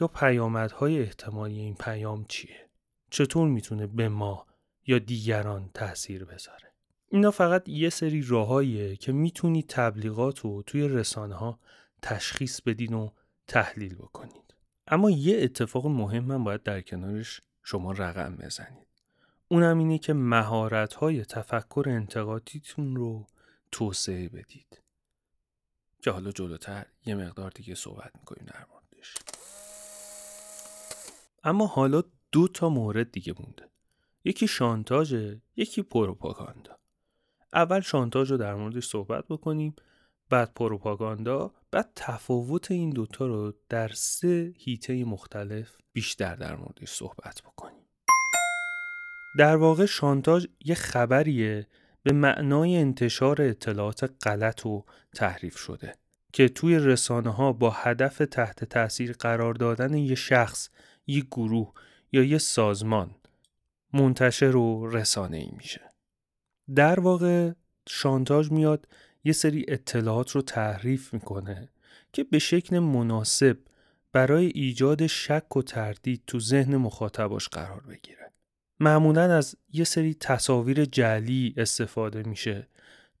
[0.00, 2.68] یا پیامدهای احتمالی این پیام چیه؟
[3.10, 4.46] چطور می‌تونه به ما
[4.86, 6.72] یا دیگران تاثیر بذاره؟
[7.08, 11.58] اینا فقط یه سری راهاییه که می‌تونید تبلیغات رو توی رسانه ها
[12.02, 13.10] تشخیص بدین و
[13.50, 14.54] تحلیل بکنید.
[14.86, 18.86] اما یه اتفاق مهم هم باید در کنارش شما رقم بزنید.
[19.48, 23.26] اونم اینه که مهارت های تفکر انتقادیتون رو
[23.72, 24.80] توسعه بدید.
[26.02, 29.14] که حالا جلوتر یه مقدار دیگه صحبت می‌کنیم در موردش.
[31.44, 33.68] اما حالا دو تا مورد دیگه مونده.
[34.24, 35.14] یکی شانتاژ
[35.56, 36.78] یکی پروپاگاندا.
[37.52, 39.76] اول شانتاژ رو در موردش صحبت بکنیم.
[40.30, 47.42] بعد پروپاگاندا بعد تفاوت این دوتا رو در سه هیته مختلف بیشتر در موردش صحبت
[47.42, 47.84] بکنیم
[49.38, 51.66] در واقع شانتاژ یه خبریه
[52.02, 55.94] به معنای انتشار اطلاعات غلط و تحریف شده
[56.32, 60.68] که توی رسانه ها با هدف تحت تاثیر قرار دادن یه شخص،
[61.06, 61.72] یه گروه
[62.12, 63.14] یا یه سازمان
[63.92, 65.80] منتشر و رسانه ای میشه.
[66.74, 67.52] در واقع
[67.88, 68.88] شانتاژ میاد
[69.24, 71.68] یه سری اطلاعات رو تحریف می‌کنه
[72.12, 73.58] که به شکل مناسب
[74.12, 78.32] برای ایجاد شک و تردید تو ذهن مخاطباش قرار بگیره.
[78.80, 82.68] معمولا از یه سری تصاویر جعلی استفاده میشه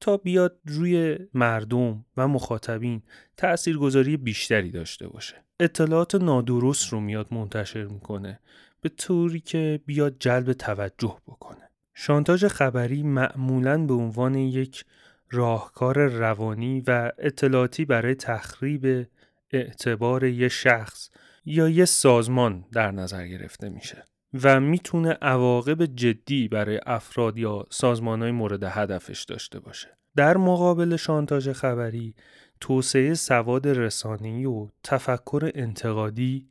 [0.00, 3.02] تا بیاد روی مردم و مخاطبین
[3.36, 8.40] تأثیرگذاری بیشتری داشته باشه اطلاعات نادرست رو میاد منتشر می‌کنه
[8.80, 14.84] به طوری که بیاد جلب توجه بکنه شانتاژ خبری معمولا به عنوان یک
[15.30, 19.06] راهکار روانی و اطلاعاتی برای تخریب
[19.50, 21.10] اعتبار یه شخص
[21.44, 24.04] یا یه سازمان در نظر گرفته میشه
[24.42, 29.88] و می‌تونه عواقب جدی برای افراد یا سازمانهای مورد هدفش داشته باشه.
[30.16, 32.14] در مقابل شانتاژ خبری،
[32.60, 36.48] توسعه سواد رسانه‌ای و تفکر انتقادی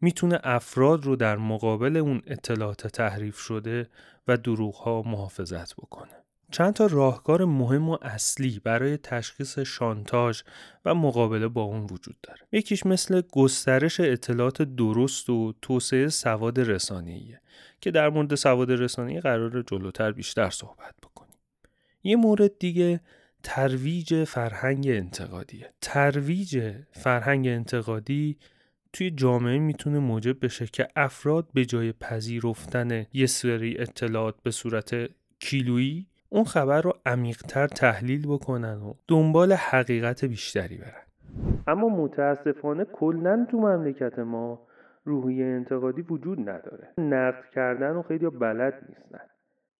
[0.00, 3.88] می‌تونه افراد رو در مقابل اون اطلاعات تحریف شده
[4.28, 6.25] و دروغها محافظت بکنه.
[6.50, 10.42] چند تا راهکار مهم و اصلی برای تشخیص شانتاژ
[10.84, 12.40] و مقابله با اون وجود داره.
[12.52, 17.40] یکیش مثل گسترش اطلاعات درست و توسعه سواد رسانه‌ایه
[17.80, 21.38] که در مورد سواد رسانه‌ای قرار جلوتر بیشتر صحبت بکنیم.
[22.02, 23.00] یه مورد دیگه
[23.42, 25.72] ترویج فرهنگ انتقادیه.
[25.80, 28.38] ترویج فرهنگ انتقادی
[28.92, 35.10] توی جامعه می‌تونه موجب بشه که افراد به جای پذیرفتن یه سری اطلاعات به صورت
[35.40, 41.06] کیلویی اون خبر رو عمیقتر تحلیل بکنن و دنبال حقیقت بیشتری برن.
[41.66, 44.66] اما متاسفانه کلا تو مملکت ما
[45.04, 46.88] روحیه انتقادی وجود نداره.
[46.98, 49.24] نقد کردن و خیلی بلد نیستن.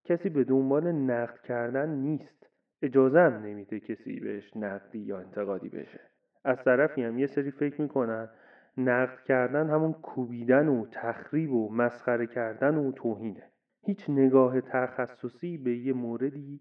[0.04, 2.46] کسی به دنبال نقد کردن نیست.
[2.82, 6.00] اجازه هم نمیده کسی بهش نقدی یا انتقادی بشه.
[6.44, 8.28] از طرفی هم یه سری فکر می‌کنن
[8.76, 13.42] نقد کردن همون کوبیدن و تخریب و مسخره کردن و توهینه.
[13.86, 16.60] هیچ نگاه تخصصی به یه موردی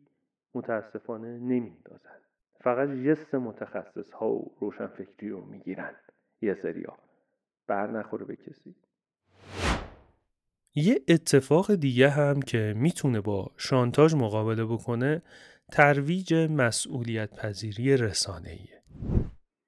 [0.53, 2.19] متاسفانه نمیندازن.
[2.61, 5.95] فقط جست متخصص ها و روشنفکری رو می‌گیرن.
[6.41, 6.97] یه سریا.
[7.67, 8.75] بر نخوره به کسی.
[10.75, 15.21] یه اتفاق دیگه هم که می‌تونه با شانتاژ مقابله بکنه
[15.71, 18.81] ترویج مسئولیت پذیری رسانه ایه.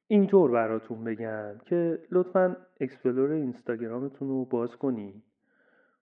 [0.08, 5.24] اینطور براتون بگم که لطفا explore اینستاگرامتون رو باز کنید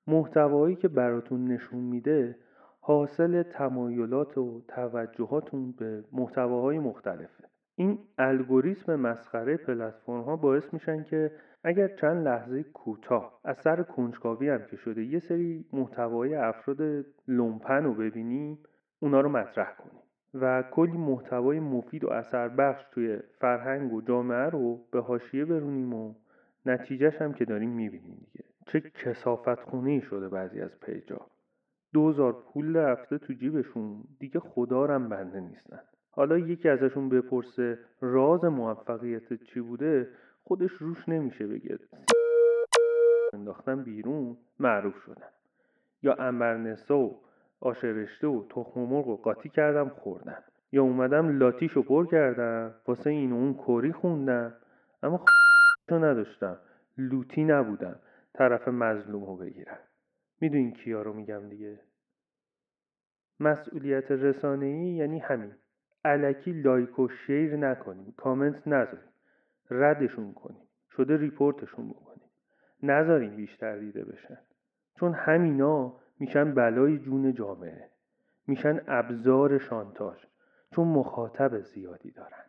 [0.07, 2.35] محتوایی که براتون نشون میده
[2.79, 7.43] حاصل تمایلات و توجهاتون به محتواهای مختلفه.
[7.75, 11.31] این الگوریتم مسخره پلتفرم ها باعث میشن که
[11.63, 17.83] اگر چند لحظه کوتاه از سر کنجکاوی هم که شده یه سری محتوای افراد لومپن
[17.83, 18.59] رو ببینیم
[18.99, 20.01] اونا رو مطرح کنیم
[20.33, 25.93] و کلی محتوای مفید و اثر بخش توی فرهنگ و جامعه رو به حاشیه برونیم
[25.93, 26.13] و
[26.65, 28.44] نتیجهش هم که داریم می‌بینیم دیگه.
[28.65, 31.21] چه کسافت خونه شده بعضی از پیجا.
[31.93, 35.79] دوزار پول رفته تو جیبشون دیگه خدارم بنده نیستن.
[36.11, 40.09] حالا یکی ازشون بپرسه راز موفقیت چی بوده
[40.43, 41.79] خودش روش نمیشه بگه.
[43.33, 45.29] انداختم بیرون معروف شدم
[46.03, 47.19] یا انبرنسا و
[47.59, 53.33] آشرشته و تخم مرغ و قاطی کردم خوردم یا اومدم لاتیشو پر کردم واسه این
[53.33, 54.53] اون کوری خوندم.
[55.03, 55.23] اما خ...
[55.91, 56.57] نداشتم.
[56.97, 57.95] لوتی نبودم
[58.37, 59.77] طرف مظلوم رو بگیرن.
[60.41, 61.79] می‌دونین کیا رو میگم دیگه؟
[63.39, 65.51] مسئولیت رسانه ای یعنی همین.
[66.05, 69.09] علکی لایک و شیر نکنیم کامنت نذاریم.
[69.71, 70.61] ردشون کنیم.
[70.97, 72.29] شده ریپورتشون بکنیم.
[72.83, 74.37] نذاریم بیشتر دیده بشن.
[74.99, 77.89] چون همینا میشن بلای جون جامعه.
[78.47, 80.17] میشن ابزار شانتاژ.
[80.75, 82.45] چون مخاطب زیادی دارن.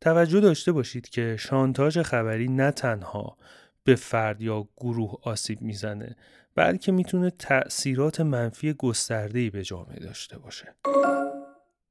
[0.00, 3.36] توجه داشته باشید که شانتاژ خبری نه تنها
[3.84, 6.16] به فرد یا گروه آسیب می‌زنه
[6.54, 10.74] بلکه می‌تونه تأثیرات منفی گسترده‌ای به جامعه داشته باشه.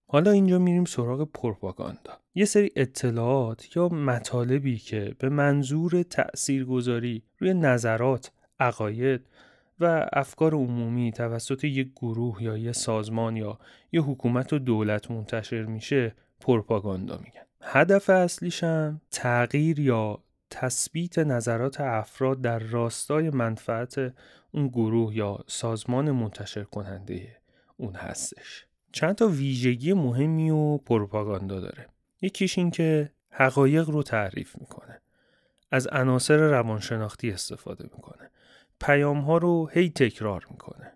[0.07, 2.11] حالا اینجا میریم سراغ پروپاگاندا.
[2.35, 9.21] یه سری اطلاعات یا مطالبی که به منظور تأثیرگذاری روی نظرات، عقاید
[9.79, 13.59] و افکار عمومی توسط یک گروه یا یه سازمان یا
[13.91, 17.41] یه حکومت و دولت منتشر میشه پروپاگاندا میگن.
[17.61, 20.22] هدف اصلیشم تغییر یا
[20.55, 24.13] تثبیت نظرات افراد در راستای منفعت
[24.51, 27.37] اون گروه یا سازمان منتشر کننده
[27.77, 28.65] اون هستش.
[28.91, 31.87] چند تا ویژگی مهمی و پروپاگاندا داره.
[32.21, 35.01] یکیش این که حقایق رو تعریف می‌کنه.
[35.71, 38.29] از عناصر روانشناختی استفاده می‌کنه.
[38.81, 40.91] پیام ها رو هی تکرار می‌کنه.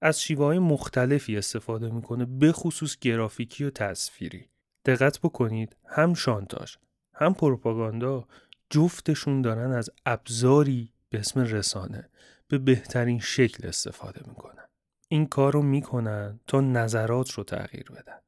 [0.00, 4.48] از شیوه های مختلفی استفاده می‌کنه به خصوص گرافیکی و تصویری.
[4.84, 6.76] دقت بکنید هم شانتاژ
[7.14, 8.24] هم پروپاگاندا
[8.70, 12.08] جفتشون دارن از ابزاری به اسم رسانه
[12.48, 14.64] به بهترین شکل استفاده می‌کنن.
[15.08, 18.18] این کار رو می‌کنن تا نظرات رو تغییر بدن.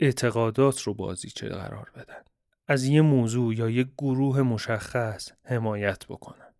[0.00, 2.22] اعتقادات رو بازیچه قرار بدن.
[2.68, 6.52] از یه موضوع یا یک گروه مشخص حمایت بکنن.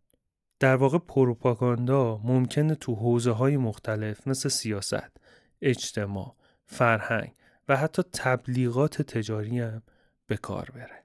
[0.60, 5.16] در واقع پروپاگاندا ممکنه تو حوزه های مختلف مثل سیاست،
[5.62, 7.34] اجتماع، فرهنگ
[7.68, 9.82] و حتی تبلیغات تجاری هم
[10.26, 11.01] به کار بره.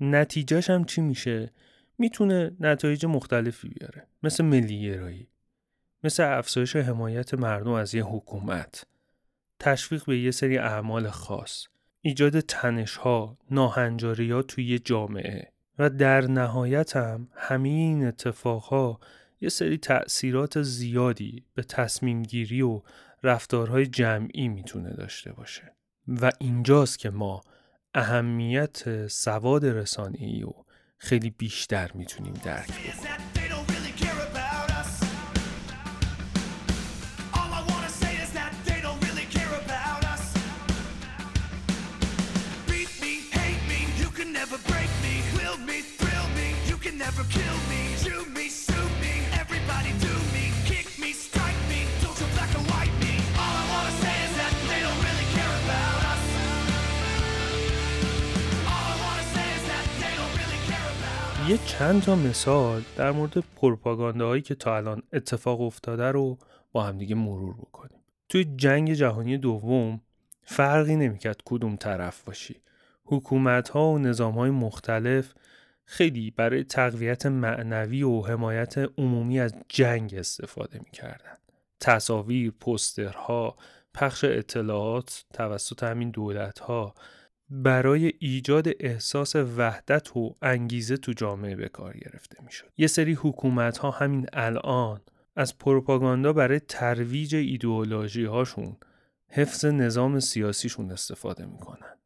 [0.00, 1.52] نتیجهش هم چی میشه؟
[1.98, 4.06] می‌تونه نتایج مختلفی بیاره.
[4.22, 5.28] مثل ملیگرایی.
[6.04, 8.86] مثل افزایش حمایت مردم از یه حکومت.
[9.58, 11.66] تشویق به یه سری اعمال خاص.
[12.00, 15.52] ایجاد تنش ها ناهنجاری ها توی یه جامعه.
[15.78, 19.00] و در نهایت هم همه این اتفاق ها
[19.40, 22.82] یه سری تأثیرات زیادی به تصمیم گیری و
[23.22, 25.72] رفتارهای جمعی می‌تونه داشته باشه.
[26.08, 27.42] و اینجاست که ما
[27.94, 30.52] اهمیت سواد رسانه‌ای و
[30.98, 32.70] خیلی بیشتر می‌تونیم درک
[47.10, 48.39] بکنیم.
[61.50, 66.38] یه چند تا مثال در مورد پروپاگانداهایی که تا الان اتفاق افتاده رو
[66.72, 67.98] با همدیگه مرور بکنیم.
[68.28, 70.00] توی جنگ جهانی دوم
[70.42, 72.56] فرقی نمی‌کرد کدوم طرف باشی.
[73.04, 75.34] حکومت ها و نظام های مختلف
[75.84, 81.36] خیلی برای تقویت معنوی و حمایت عمومی از جنگ استفاده می‌کردن.
[81.80, 83.56] تصاویر، پسترها،
[83.94, 86.94] پخش اطلاعات توسط همین دولت ها
[87.50, 92.66] برای ایجاد احساس وحدت و انگیزه تو جامعه به کار گرفته می‌شد.
[92.78, 95.00] یه سری حکومت ها همین الان
[95.36, 98.76] از پروپاگاندا برای ترویج ایدئولوژی هاشون
[99.28, 101.96] حفظ نظام سیاسیشون استفاده می‌کنن.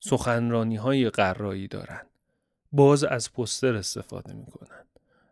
[0.00, 2.00] سخنرانی های قرایی دارن.
[2.72, 4.84] باز از پستر استفاده می‌کنن.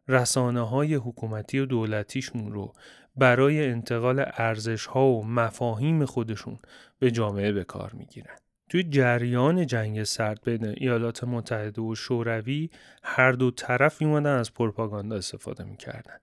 [0.09, 2.75] رسانه های حکومتی و دولتیشون رو
[3.17, 6.59] برای انتقال ارزش ها و مفاهیم خودشون
[6.99, 8.37] به جامعه به کار می‌گیرن.
[8.73, 12.71] توی جریان جنگ سرد بین ایالات متحده و شوروی
[13.03, 16.19] هر دو طرف میومدن از پروپاگاندا استفاده می‌کردن.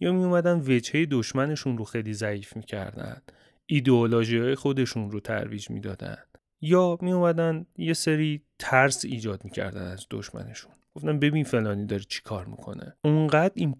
[0.00, 3.22] یا میومدن وجهه دشمنشون رو خیلی ضعیف می‌کردن.
[3.66, 6.16] ایدئولوژی های خودشون رو ترویج می‌دادن.
[6.60, 10.72] یا میومدن یه سری ترس ایجاد می‌کردن از دشمنشون.
[10.94, 12.96] گفتم ببین فلانی داره چی کار می‌کنه.
[13.04, 13.76] اونقدر این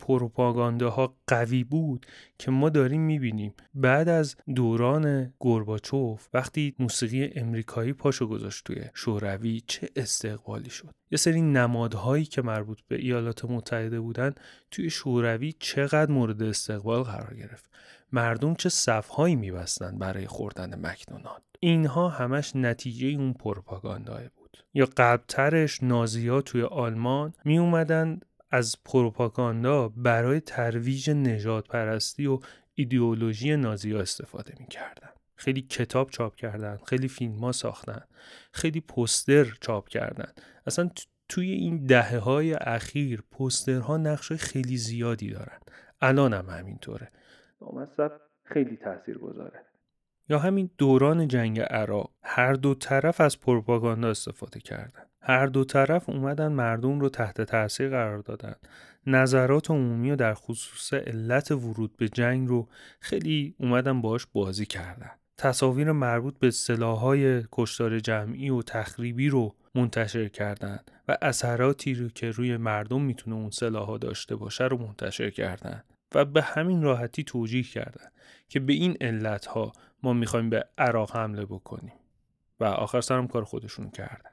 [0.81, 2.07] ها قوی بود
[2.39, 3.55] که ما داریم می‌بینیم.
[3.75, 10.91] بعد از دوران گورباچوف وقتی موسیقی امریکایی پاشو گذاشت توی شوروی چه استقبالی شد.
[11.11, 14.35] یه سری نمادهایی که مربوط به ایالات متحده بودن
[14.71, 17.71] توی شوروی چقدر مورد استقبال قرار گرفت.
[18.13, 21.43] مردم چه صفهایی میبستن برای خوردن مکدونالد.
[21.61, 24.42] اینها همش نتیجه اون پروپاگاندا بود.
[24.75, 32.39] یا قبلترش نازیا توی آلمان می اومدن از پروپاگاندا برای ترویج نجات پرستی و
[32.75, 35.09] ایدئولوژی نازیا استفاده می‌کردن.
[35.35, 38.03] خیلی کتاب چاپ کردن، خیلی فیلم ها ساختن،
[38.53, 40.33] خیلی پستر چاپ کردن.
[40.67, 40.91] اصلا
[41.29, 45.59] توی این دهه های اخیر پسترها نقش خیلی زیادی دارن.
[46.01, 47.09] الان هم همینطوره.
[47.61, 48.13] مصرف
[48.45, 49.72] خیلی تاثیر گذاره.
[50.29, 55.13] یا همین دوران جنگ عراق هر دو طرف از پروپاگاندا استفاده کردند.
[55.25, 58.55] هر دو طرف اومدن مردم رو تحت تاثیر قرار دادن
[59.07, 62.69] نظرات عمومی و در خصوص علت ورود به جنگ رو
[63.01, 70.29] خیلی اومدن باش بازی کردن تصاویر مربوط به سلاحهای کشتار جمعی و تخریبی رو منتشر
[70.29, 75.85] کردند و اثراتی رو که روی مردم می‌تونه اون سلاحها داشته باشه رو منتشر کردند
[76.15, 78.13] و به همین راحتی توجیه کردند
[78.49, 81.93] که به این علت ها ما می‌خوایم به عراق حمله بکنیم.
[82.61, 84.31] و آخر سرم کار خودشون کردن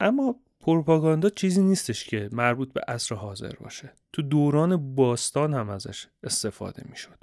[0.00, 3.92] اما پروپاگاندا چیزی نیستش که مربوط به عصر حاضر باشه.
[4.12, 7.18] تو دوران باستان هم ازش استفاده می‌شد.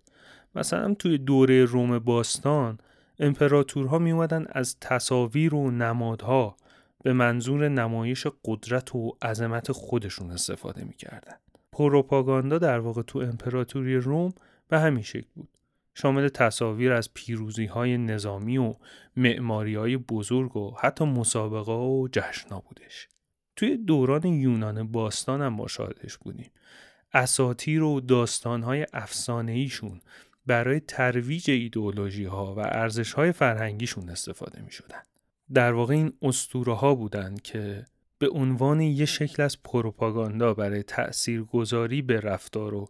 [0.55, 2.77] مثلا توی دوره روم باستان
[3.19, 6.57] امپراتورها می اومدن از تصاویر و نمادها
[7.03, 11.35] به منظور نمایش قدرت و عظمت خودشون استفاده می‌کردن.
[11.71, 14.33] پروپاگاندا در واقع تو امپراتوری روم
[14.67, 15.56] به همین شکل بود.
[15.99, 18.75] شامل تصاویر از پیروزی های نظامی و
[19.15, 23.07] معماری های بزرگ و حتی مسابقه و جشنا بودش.
[23.55, 26.51] توی دوران یونان باستان هم ما شاهدش بودیم.
[27.13, 30.01] اساتیر و داستان های افسانه ایشون
[30.45, 35.01] برای ترویج ایدئولوژی ها و ارزش های فرهنگیشون استفاده می شدن.
[35.53, 37.85] در واقع این استوره ها بودند که
[38.19, 42.89] به عنوان یک شکل از پروپاگاندا برای تأثیر گذاری به رفتار و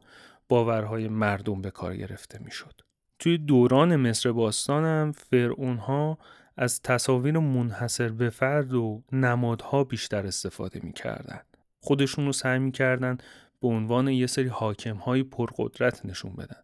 [0.49, 2.87] باورهای مردم به کار گرفته می شد.
[3.20, 6.18] توی دوران مصر باستان هم فرعون ها
[6.57, 11.39] از تصاویر منحصر به فرد و نمادها بیشتر استفاده می‌کردن.
[11.80, 13.18] خودشون رو سعی می‌کردن
[13.61, 16.61] به عنوان یه سری حاکم های پرقدرت نشون بدن.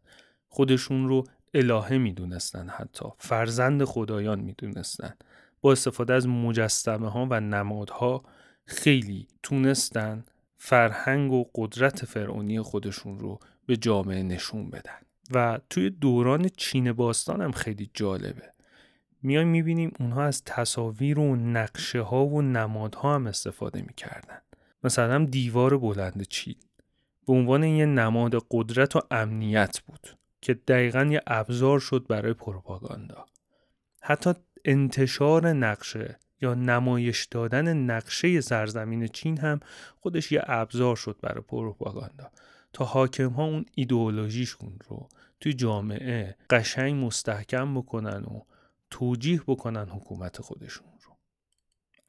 [0.50, 1.24] خودشون رو
[1.54, 3.06] الهه می‌دونستن حتی.
[3.18, 5.14] فرزند خدایان می‌دونستن.
[5.62, 8.24] با استفاده از مجسمه ها و نمادها
[8.66, 10.24] خیلی تونستن
[10.56, 15.00] فرهنگ و قدرت فرعونی خودشون رو به جامعه نشون بدن.
[15.32, 18.54] و توی دوران چین باستان هم خیلی جالبه.
[19.22, 24.38] میایم می‌بینیم اونها از تصاویر و نقشه ها و نمادها هم استفاده می‌کردن.
[24.84, 26.56] مثلا دیوار بلند چین.
[27.28, 33.26] به عنوان یه نماد قدرت و امنیت بود که دقیقا یه ابزار شد برای پروپاگاندا.
[34.02, 34.34] حتی
[34.66, 39.60] انتشار نقشه یا نمایش دادن نقشه سرزمین چین هم
[40.00, 42.32] خودش یه ابزار شد برای پروپاگاندا.
[42.74, 45.10] تا حاکم ها اون ایدئولوژیشون رو
[45.40, 48.42] توی جامعه قشنگ مستحکم بکنن و
[48.90, 51.18] توجیه بکنن حکومت خودشون رو.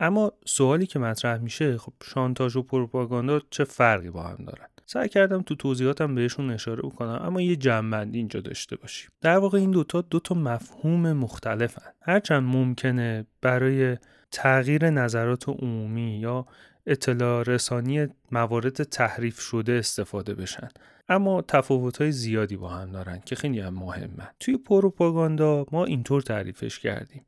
[0.00, 5.08] اما سوالی که مطرح میشه خب شانتاژ و پروپاگاندا چه فرقی با هم دارن؟ سعی
[5.08, 9.10] کردم تو توضیحاتم بهشون اشاره بکنم اما یه جنبندی اینجا داشته باشیم.
[9.20, 11.92] در واقع این دوتا دوتا مفهوم مختلفن.
[12.00, 13.96] هرچند ممکنه برای
[14.30, 16.46] تغییر نظرات عمومی یا
[16.86, 20.68] اطلاع رسانی موارد تحریف شده استفاده بشن.
[21.08, 26.22] اما تفاوت های زیادی با هم دارن که خیلی هم مهمه توی پروپاگاندا ما اینطور
[26.22, 27.24] تعریفش کردیم.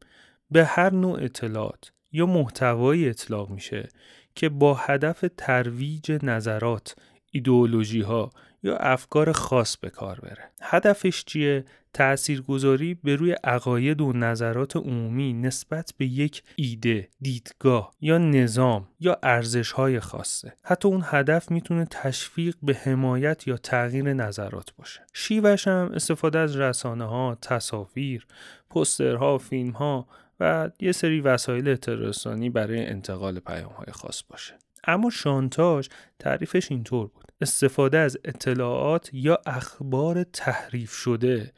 [0.50, 3.88] به هر نوع اطلاعات یا محتوایی اطلاق میشه
[4.34, 6.96] که با هدف ترویج نظرات
[7.36, 8.30] ایدئولوژی ها
[8.62, 15.32] یا افکار خاص به کار بره هدفش چیه تاثیرگذاری به روی عقاید و نظرات عمومی
[15.32, 20.52] نسبت به یک ایده، دیدگاه یا نظام یا ارزش های خاصه.
[20.62, 25.00] حتی اون هدف می‌تونه تشویق به حمایت یا تغییر نظرات باشه.
[25.12, 28.26] شیوش هم استفاده از رسانه ها، تصاویر،
[28.70, 30.08] پسترها، فیلم ها
[30.40, 34.54] و یه سری وسایل اطلاع برای انتقال پیام های خاص باشه.
[34.84, 41.52] اما شانتاژ تعریفش اینطور بود استفاده از اطلاعات یا اخبار تحریف شده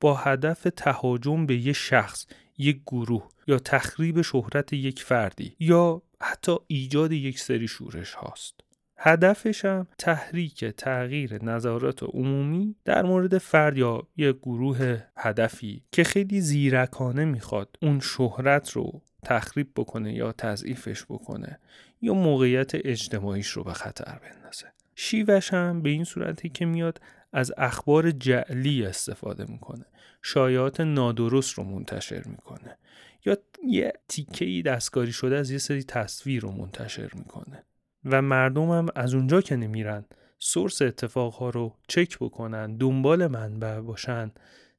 [0.00, 2.26] با هدف تهاجم به یک شخص،
[2.58, 8.54] یک گروه یا تخریب شهرت یک فردی یا حتی ایجاد یک سری شورش هاست.
[8.96, 16.40] هدفش هم تحریک تغییر نظرات عمومی در مورد فرد یا یک گروه هدفی که خیلی
[16.40, 21.58] زیرکانه می‌خواد اون شهرت رو تخریب بکنه یا تضعیفش بکنه
[22.02, 27.00] یا موقعیت اجتماعیش رو به خطر بندازه شیوش هم به این صورتی که میاد
[27.32, 29.84] از اخبار جعلی استفاده می‌کنه.
[30.22, 32.78] شایعات نادرست رو منتشر می‌کنه.
[33.24, 33.36] یا
[33.68, 37.64] یه تیکه ای دستکاری شده از یه سری تصویر رو منتشر می‌کنه.
[38.04, 40.04] و مردم هم از اونجا که نمیرن
[40.38, 44.30] سورس اتفاقها رو چک بکنن دنبال منبع باشن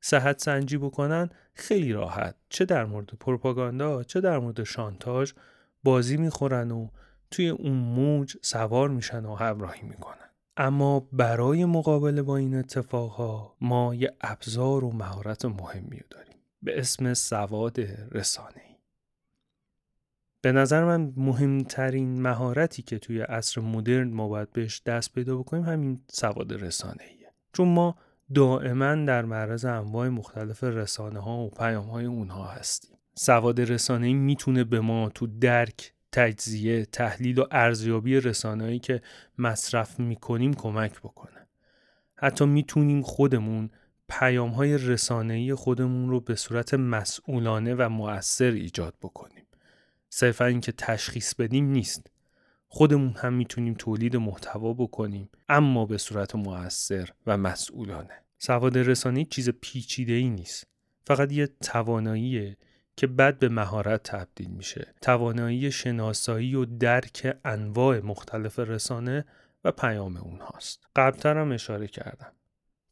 [0.02, 2.36] صحت سنجی بکنن خیلی راحت.
[2.50, 5.32] چه در مورد پروپاگاندا چه در مورد شانتاژ
[5.84, 6.88] بازی می‌خورن و
[7.32, 13.96] توی اون موج سوار میشن و همراهی می‌کنن اما برای مقابله با این اتفاقها ما
[13.96, 17.80] یه ابزار و مهارت مهمی داریم به اسم سواد
[18.12, 18.76] رسانه ای.
[20.42, 25.64] به نظر من مهمترین مهارتی که توی عصر مدرن ما باید بهش دست پیدا بکنیم
[25.64, 27.32] همین سواد رسانه ایه.
[27.54, 27.96] چون ما
[28.34, 32.98] دائما در معرض انواع مختلف رسانه ها و پیام های اونها هستیم.
[33.16, 39.02] سواد رسانه ای می‌تونه به ما تو درک تجزیه، تحلیل و ارزیابی رسانه‌ای که
[39.38, 41.48] مصرف می‌کنیم کمک بکنه.
[42.16, 43.70] حتی می‌تونیم خودمون
[44.10, 44.78] پیام های
[45.56, 49.46] خودمون رو به صورت مسئولانه و مؤثر ایجاد بکنیم.
[50.10, 52.08] صرفا اینکه تشخیص بدیم نیست.
[52.68, 58.24] خودمون هم می‌تونیم تولید محتوا بکنیم اما به صورت مؤثر و مسئولانه.
[58.38, 60.68] سواد رسانه چیز پیچیده ای نیست.
[61.08, 62.58] فقط یه تواناییه
[62.98, 64.94] که بعد به مهارت تبدیل میشه.
[65.02, 69.26] توانایی شناسایی و درک انواع مختلف رسانه
[69.64, 70.88] و پیام اونهاست.
[70.96, 72.32] قبلتر هم اشاره کردم.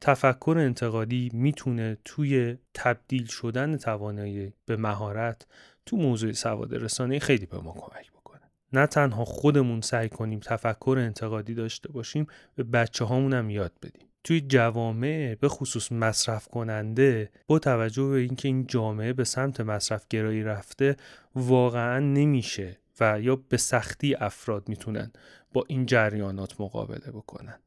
[0.01, 5.47] تفکر انتقادی می‌تونه توی تبدیل شدن توانایی به مهارت
[5.85, 8.41] تو موضوع سواد رسانه خیلی به ما کمک بکنه.
[8.73, 14.07] نه تنها خودمون سعی کنیم تفکر انتقادی داشته باشیم به بچه هامون هم یاد بدیم.
[14.23, 20.05] توی جوامع به خصوص مصرف کننده با توجه به اینکه این جامعه به سمت مصرف
[20.09, 20.95] گرایی رفته
[21.35, 25.11] واقعا نمیشه و یا به سختی افراد می‌تونن
[25.53, 27.59] با این جریانات مقابله بکنن.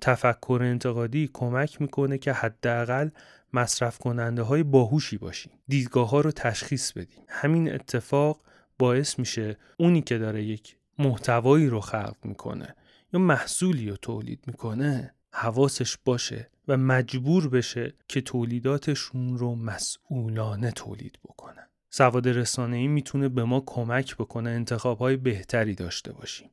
[0.00, 3.08] تفکر انتقادی کمک می‌کنه که حداقل
[3.52, 8.40] مصرف کننده های باهوشی باشیم دیدگاه ها رو تشخیص بدیم همین اتفاق
[8.78, 12.74] باعث میشه اونی که داره یک محتوایی رو خلق می‌کنه
[13.12, 21.18] یا محصولی رو تولید می‌کنه حواسش باشه و مجبور بشه که تولیداتشون رو مسئولانه تولید
[21.24, 21.68] بکنه.
[21.90, 26.50] سواد رسانه ای می‌تونه به ما کمک بکنه انتخاب های بهتری داشته باشیم.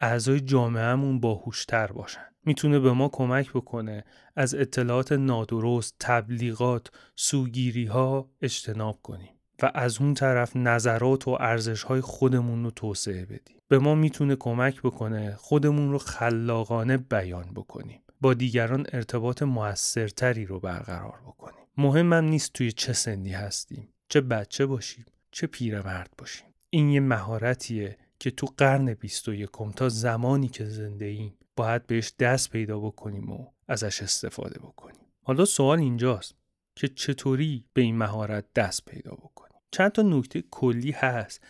[0.00, 4.04] اعضای جامعهمون باهوشتر باشن می‌تونه به ما کمک بکنه
[4.36, 11.82] از اطلاعات نادرست تبلیغات سوگیری ها اجتناب کنیم و از اون طرف نظرات و ارزش
[11.82, 18.00] های خودمون رو توسعه بدیم به ما می‌تونه کمک بکنه خودمون رو خلاقانه بیان بکنیم
[18.20, 21.66] با دیگران ارتباط موثرتری رو برقرار بکنیم.
[21.76, 26.46] مهمم نیست توی چه سنی هستیم چه بچه باشیم چه پیرمرد باشیم.
[26.70, 32.50] این یه مهارتیه که تو قرن 21 تا زمانی که زنده ایم باید بهش دست
[32.50, 35.00] پیدا بکنیم و ازش استفاده بکنیم.
[35.22, 36.34] حالا سوال اینجاست
[36.76, 41.44] که چطوری به این مهارت دست پیدا بکنیم؟ چند تا نکته کلی هست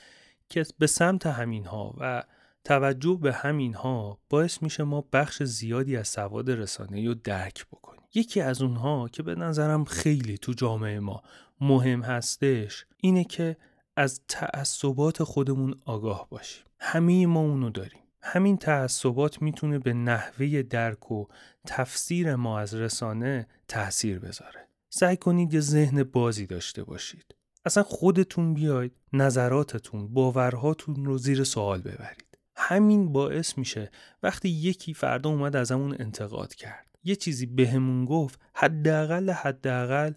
[0.48, 2.24] که به سمت همین ها و
[2.66, 8.02] توجه به همین ها باعث میشه ما بخش زیادی از سواد رسانه رو درک بکنیم.
[8.14, 11.22] یکی از اونها که به نظرم خیلی تو جامعه ما
[11.60, 13.56] مهم هستش اینه که
[13.96, 16.64] از تعصبات خودمون آگاه باشیم.
[16.80, 18.00] همه ما اونو داریم.
[18.22, 21.26] همین تعصبات می‌تونه به نحوه درک و
[21.66, 24.68] تفسیر ما از رسانه تاثیر بذاره.
[24.90, 27.34] سعی کنید یه ذهن بازی داشته باشید.
[27.64, 32.25] اصلا خودتون بیاید نظراتتون باورهاتون رو زیر سوال ببرید.
[32.56, 33.90] همین باعث میشه
[34.22, 36.86] وقتی یکی فردا اومد ازمون انتقاد کرد.
[37.04, 40.12] یه چیزی بهمون گفت حداقل حداقل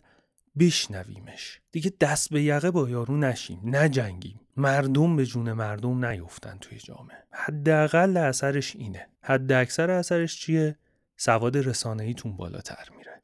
[0.59, 1.61] بشنویمش.
[1.71, 4.39] دیگه دست به یقه با یارو نشیم نجنگیم.
[4.57, 7.23] مردم به جون مردم نیفتن توی جامعه.
[7.31, 9.07] حداقل اثرش اینه.
[9.21, 10.75] حد اکثر اثرش چیه؟
[11.17, 13.21] سواد رسانه ایتون بالاتر میره.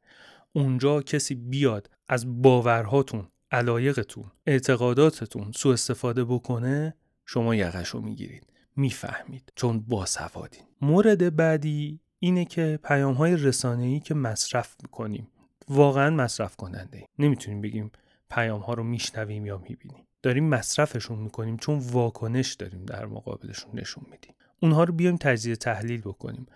[0.52, 6.94] اونجا کسی بیاد از باورهاتون علایقتون اعتقاداتتون سوء استفاده بکنه
[7.26, 8.46] شما یقش می‌گیرید.
[8.76, 9.52] می‌فهمید.
[9.54, 15.28] چون باسوادین مورد بعدی اینه که پیام های رسانه ای که مصرف می‌کنیم
[15.68, 17.90] واقعا مصرف کننده نمی‌تونیم بگیم
[18.30, 20.06] پیام ها رو میشنویم یا می‌بینیم.
[20.22, 24.34] داریم مصرفشون می‌کنیم چون واکنش داریم در مقابلشون نشون میدیم.
[24.62, 26.46] اونها رو بیایم تجزیه تحلیل بکنیم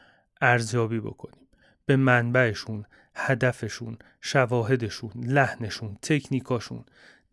[0.40, 1.48] ارزیابی بکنیم.
[1.86, 6.84] به منبعشون هدفشون شواهدشون لحنشون تکنیکاشون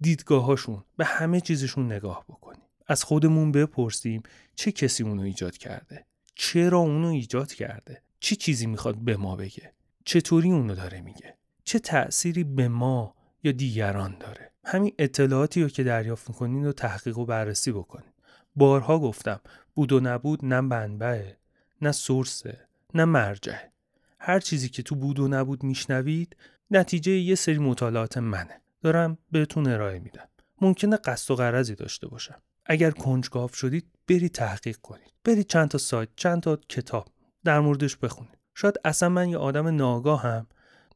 [0.02, 2.67] دیدگاهاشون به همه چیزشون نگاه بکنیم.
[2.88, 4.24] از خودمون بپرسیم
[4.56, 9.74] چه کسی اونو ایجاد کرده؟ چرا اونو ایجاد کرده؟ چی چیزی می‌خواد به ما بگه؟
[10.06, 15.84] چطوری اونو داره میگه؟ چه تأثیری به ما یا دیگران داره؟ همین اطلاعاتی رو که
[15.84, 18.12] دریافت می‌کنین رو تحقیق و بررسی بکنین.
[18.56, 19.40] بارها گفتم
[19.76, 21.38] بود و نبود نه منبعه
[21.82, 23.72] نه سورسه نه مرجعه
[24.20, 26.36] هر چیزی که تو بود و نبود میشنوید
[26.72, 28.62] نتیجه یه سری مطالعات منه.
[28.82, 30.28] دارم بهتون ارائه میدم.
[30.62, 32.42] ممکنه قصد و قرضی داشته باشم.
[32.70, 35.14] اگر کنجکاو شدید برید تحقیق کنید.
[35.24, 37.08] برید چند تا سایت چند تا کتاب
[37.44, 38.38] در موردش بخونید.
[38.56, 40.48] شاید اصلا من یه آدم ناگاهم.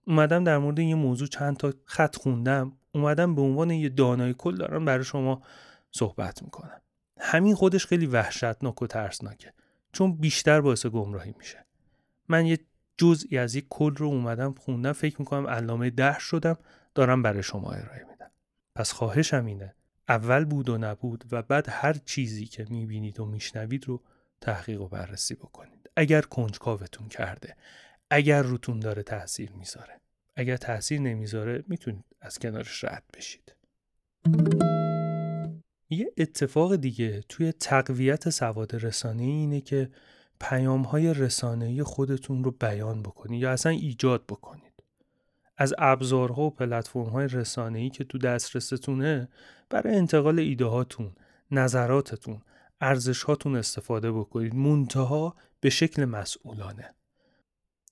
[0.08, 2.78] اومدم در مورد یه موضوع چند تا خط خوندم.
[2.92, 5.42] اومدم به عنوان یه دانای کل دارم برای شما
[5.92, 6.82] صحبت می‌کنم.
[7.20, 9.54] همین خودش خیلی وحشتناک و ترسناکه.
[9.92, 11.66] چون بیشتر باعث گمراهی میشه.
[12.30, 12.60] من یه
[12.98, 16.58] جزئی از یک کل رو اومدم خوندم فکر می‌کنم علامه ده شدم
[16.96, 18.32] دارم برای شما ارائه میدم.
[18.76, 19.76] پس خواهشم اینه
[20.12, 24.02] اول بود و نبود و بعد هر چیزی که می‌بینید و میشنوید رو
[24.42, 25.90] تحقیق و بررسی بکنید.
[25.96, 27.56] اگر کنجکاوتون کرده
[28.10, 30.02] اگر روتون داره تاثیر می‌ذاره.
[30.36, 33.56] اگر تاثیر نمی‌ذاره می‌تونید از کنارش رد بشید.
[35.90, 39.90] یه اتفاق دیگه توی تقویت سواد رسانه اینه که
[40.40, 44.71] پیام های رسانه خودتون رو بیان بکنید یا اصلا ایجاد بکنید.
[45.62, 49.30] از ابزارها و پلتفرم های رسانه ای که تو دسترستونه
[49.70, 51.12] برای انتقال ایده هاتون
[51.52, 52.42] نظراتتون
[52.82, 54.56] ارزش هاتون استفاده بکنید.
[54.56, 56.96] منتها به شکل مسئولانه.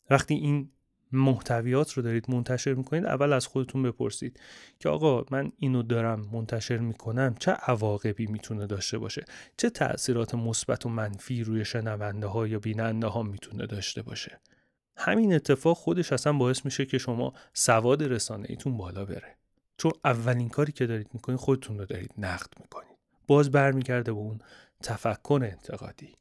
[0.09, 0.69] وقتی این
[1.11, 4.39] محتویات رو دارید منتشر می‌کنید اول از خودتون بپرسید
[4.79, 9.25] که آقا من اینو دارم منتشر می‌کنم چه عواقبی می‌تونه داشته باشه؟
[9.57, 14.39] چه تاثیرات مثبت و منفی روی شنونده ها یا بیننده ها می‌تونه داشته باشه؟
[14.99, 19.35] همین اتفاق خودش اصلا باعث میشه که شما سواد رسانه ایتون بالا بره.
[19.77, 22.97] چون اولین کاری که دارید می‌کنید خودتون رو دارید نقد می‌کنید.
[23.27, 24.39] باز برمیگرده به اون
[24.83, 26.15] تفکر انتقادی.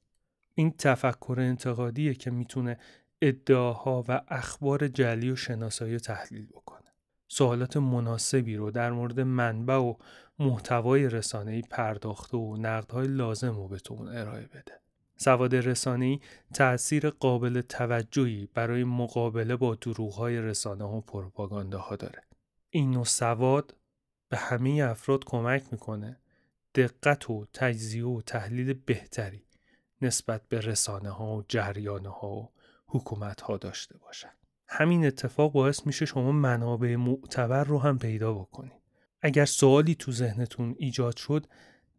[0.54, 2.78] این تفکر انتقادیه که می‌تونه
[3.22, 6.92] ادعاها و اخبار جلی و شناسایی و تحلیل بکنه.
[7.28, 9.94] سوالات مناسبی رو در مورد منبع و
[10.38, 14.80] محتوای رسانه‌ای پرداخته و نقدهای لازم رو بهتون ارائه بده.
[15.20, 16.20] سواد رسانه‌ای
[16.54, 22.22] تأثیر قابل توجهی برای مقابله با دروغ‌های رسانه و پروپاگاندا ها داره.
[22.70, 23.76] این نوع سواد
[24.28, 26.16] به همه افراد کمک می‌کنه.
[26.74, 29.44] دقت و تجزیه و تحلیل بهتری
[30.02, 32.52] نسبت به رسانه ها و جریان ها و
[32.86, 34.30] حکومت ها داشته باشن.
[34.68, 38.82] همین اتفاق باعث میشه شما منابع معتبر رو هم پیدا بکنید
[39.22, 41.46] اگر سوالی تو ذهنتون ایجاد شد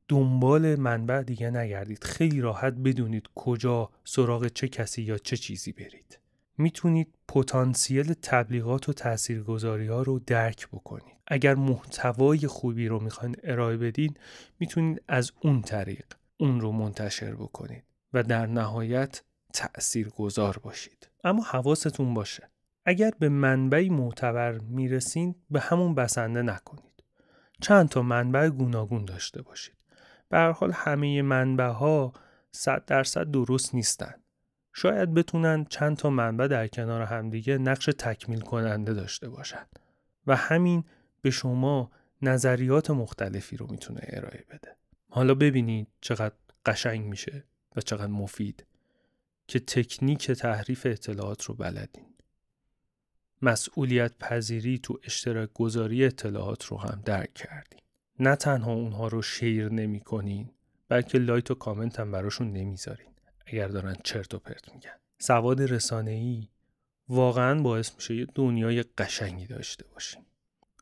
[0.10, 2.04] دنبال منبع دیگه نگردید.
[2.04, 6.20] خیلی راحت بدونید کجا سراغ چه کسی یا چه چیزی برید.
[6.58, 11.16] می‌تونید پتانسیل تبلیغات و تاثیرگذاری ها رو درک بکنید.
[11.28, 14.14] اگر محتوای خوبی رو می‌خواین ارائه بدین
[14.60, 16.06] می‌تونید از اون طریق
[16.38, 17.84] اون رو منتشر بکنید
[18.14, 21.10] و در نهایت تأثیر گذار باشید.
[21.24, 22.50] اما حواستون باشه.
[22.86, 27.04] اگر به منبعی معتبر می‌رسین به همون بسنده نکنید.
[27.62, 29.79] چند تا منبع گوناگون داشته باشید.
[30.30, 32.14] به حال همه منبع ها
[32.52, 34.14] صد درصد درست نیستن.
[34.74, 39.80] شاید بتونن چند تا منبع در کنار همدیگه نقش تکمیل کننده داشته باشند
[40.28, 40.84] و همین
[41.22, 44.76] به شما نظریات مختلفی رو می‌تونه ارائه بده.
[45.10, 47.44] حالا ببینید چقدر قشنگ میشه
[47.76, 48.66] و چقدر مفید
[49.48, 52.06] که تکنیک تحریف اطلاعات رو بلدین.
[53.42, 57.80] مسئولیت پذیری تو اشتراک گذاری اطلاعات رو هم درک کردین.
[58.20, 60.50] نه تنها اونها رو شیر نمی کنین
[60.90, 63.08] بلکه لایت و کامنت هم براشون نمی‌ذارین.
[63.46, 64.96] اگر دارن چرت و پرت میگن.
[65.20, 66.48] سواد رسانه ای
[67.10, 70.26] واقعا باعث میشه یه دنیای قشنگی داشته باشیم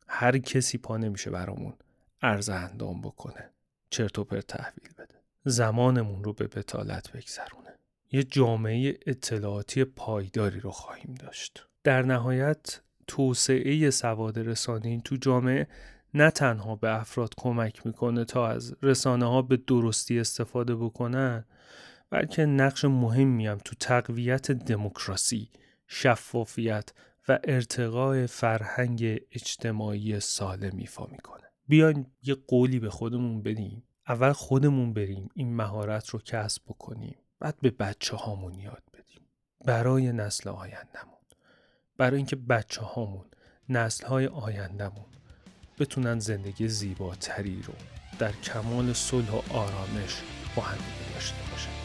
[0.07, 1.73] هر کسی پا نمیشه برامون
[2.21, 3.49] ارز اندام بکنه.
[3.89, 5.15] چرت و پرت تحویل بده.
[5.45, 7.77] زمانمون رو به بتالت بگذرونه.
[8.11, 11.67] یه جامعه اطلاعاتی پایداری رو خواهیم داشت.
[11.83, 15.67] در نهایت توسعه سواد رسانه تو جامعه
[16.13, 21.45] نه تنها به افراد کمک می‌کنه تا از رسانه ها به درستی استفاده بکنن
[22.09, 25.49] بلکه نقش مهمی هم تو تقویت دموکراسی،
[25.87, 26.89] شفافیت
[27.27, 31.43] و ارتقای فرهنگ اجتماعی سالم ایفا می‌کنه.
[31.67, 33.83] بیایم یه قولی به خودمون بدیم.
[34.07, 37.15] اول خودمون بریم این مهارت رو کسب بکنیم.
[37.39, 39.21] بعد به بچه هامون یاد بدیم.
[39.65, 41.17] برای نسل آیندهمون.
[41.97, 43.25] برای اینکه بچه هامون
[43.69, 45.05] نسل های آیندهمون
[45.79, 47.73] بتونن زندگی زیباتری رو
[48.19, 50.21] در کمال صلح و آرامش
[50.55, 50.77] با هم
[51.13, 51.77] داشته باشن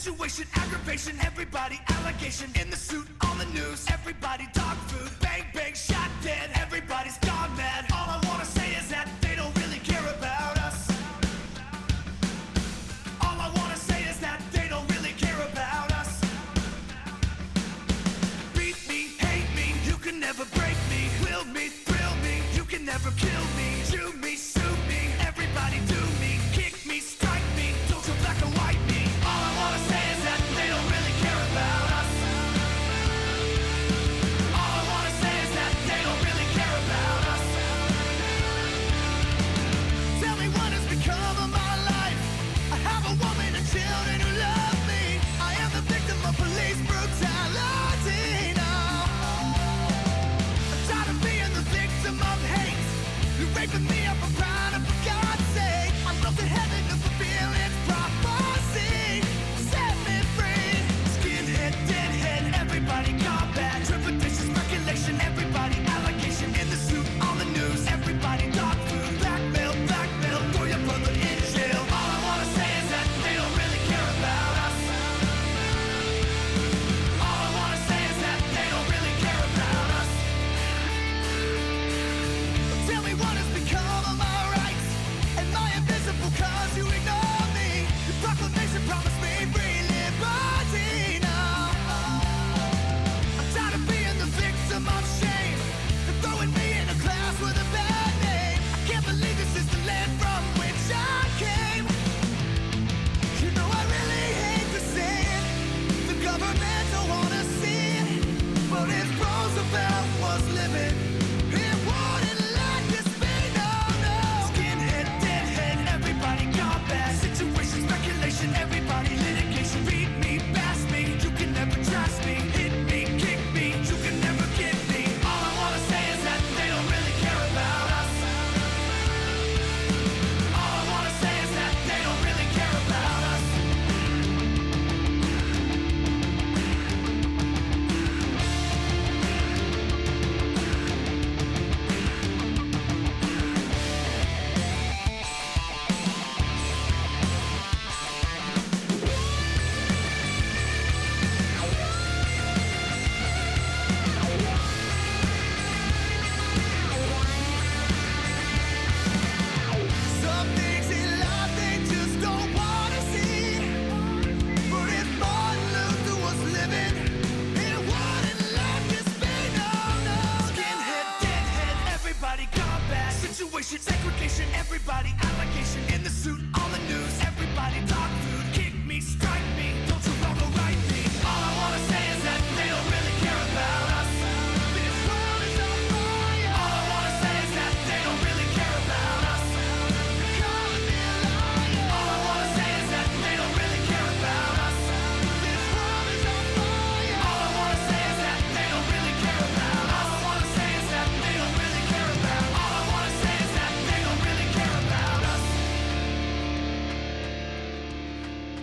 [0.00, 3.86] Situation, aggravation, everybody allegation in the suit on the news.
[3.96, 6.48] Everybody dog food, bang bang, shot dead.
[6.54, 7.18] Everybody's
[22.90, 23.69] never killed me.
[53.72, 53.99] Living me.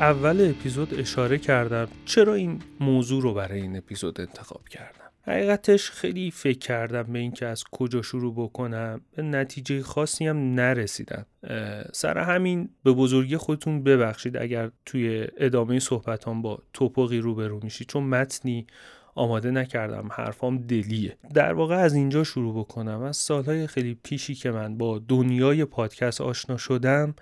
[0.07, 5.11] اول اپیزود اشاره کردم چرا این موضوع رو برای این اپیزود انتخاب کردم.
[5.21, 9.01] حقیقتش خیلی فکر کردم به اینکه از کجا شروع بکنم.
[9.15, 11.25] به نتیجه خاصی هم نرسیدم.
[11.93, 18.03] سر همین به بزرگی خودتون ببخشید اگر توی ادامه صحبتان با توپقی روبرو میشید چون
[18.03, 18.67] متنی
[19.15, 21.17] آماده نکردم حرفام دلیه.
[21.33, 23.01] در واقع از اینجا شروع بکنم.
[23.01, 27.15] از سالهای خیلی پیشی که من با دنیای پادکست آشنا شدم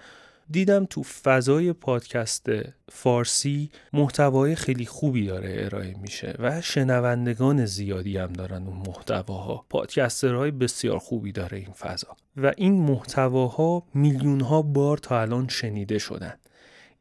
[0.52, 2.48] دیدم تو فضای پادکست
[2.92, 9.66] فارسی محتوای خیلی خوبی داره ارائه میشه و شنوندگان زیادی هم دارن اون محتواها.
[9.70, 12.08] پادکسترهای بسیار خوبی داره این فضا.
[12.38, 16.34] و این محتواها میلیون ها بار تا الان شنیده شدن.